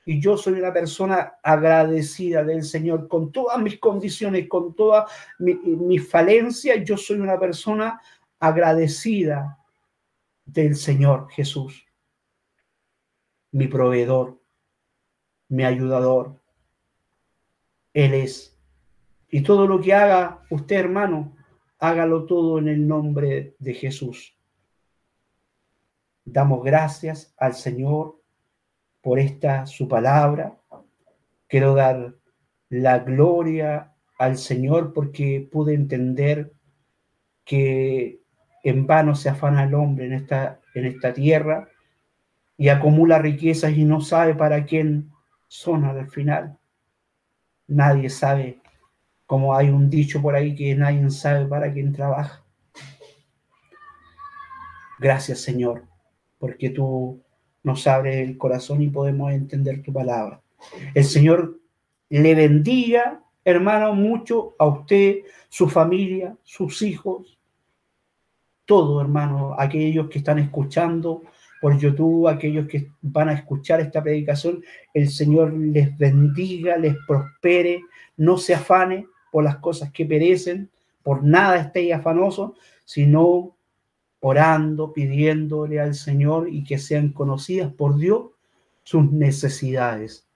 [0.05, 5.57] Y yo soy una persona agradecida del Señor con todas mis condiciones, con todas mis
[5.65, 6.83] mi falencias.
[6.85, 7.99] Yo soy una persona
[8.39, 9.57] agradecida
[10.45, 11.83] del Señor Jesús,
[13.51, 14.39] mi proveedor,
[15.47, 16.39] mi ayudador.
[17.91, 18.55] Él es.
[19.31, 21.35] Y todo lo que haga usted, hermano,
[21.79, 24.36] hágalo todo en el nombre de Jesús.
[26.29, 28.21] Damos gracias al Señor
[29.01, 30.57] por esta su palabra.
[31.47, 32.15] Quiero dar
[32.69, 36.51] la gloria al Señor porque pude entender
[37.45, 38.19] que
[38.61, 41.69] en vano se afana el hombre en esta, en esta tierra
[42.57, 45.09] y acumula riquezas y no sabe para quién
[45.47, 46.57] son al final.
[47.67, 48.61] Nadie sabe,
[49.25, 52.43] como hay un dicho por ahí que nadie sabe para quién trabaja.
[54.99, 55.96] Gracias Señor
[56.39, 57.21] porque tú
[57.63, 60.41] nos abres el corazón y podemos entender tu palabra.
[60.93, 61.59] El Señor
[62.09, 65.17] le bendiga, hermano, mucho a usted,
[65.49, 67.37] su familia, sus hijos,
[68.65, 71.23] todo, hermano, aquellos que están escuchando
[71.61, 74.63] por YouTube, aquellos que van a escuchar esta predicación,
[74.93, 77.81] el Señor les bendiga, les prospere,
[78.17, 80.69] no se afane por las cosas que perecen,
[81.01, 83.56] por nada esté afanoso, sino
[84.19, 88.31] orando, pidiéndole al Señor y que sean conocidas por Dios
[88.83, 90.26] sus necesidades.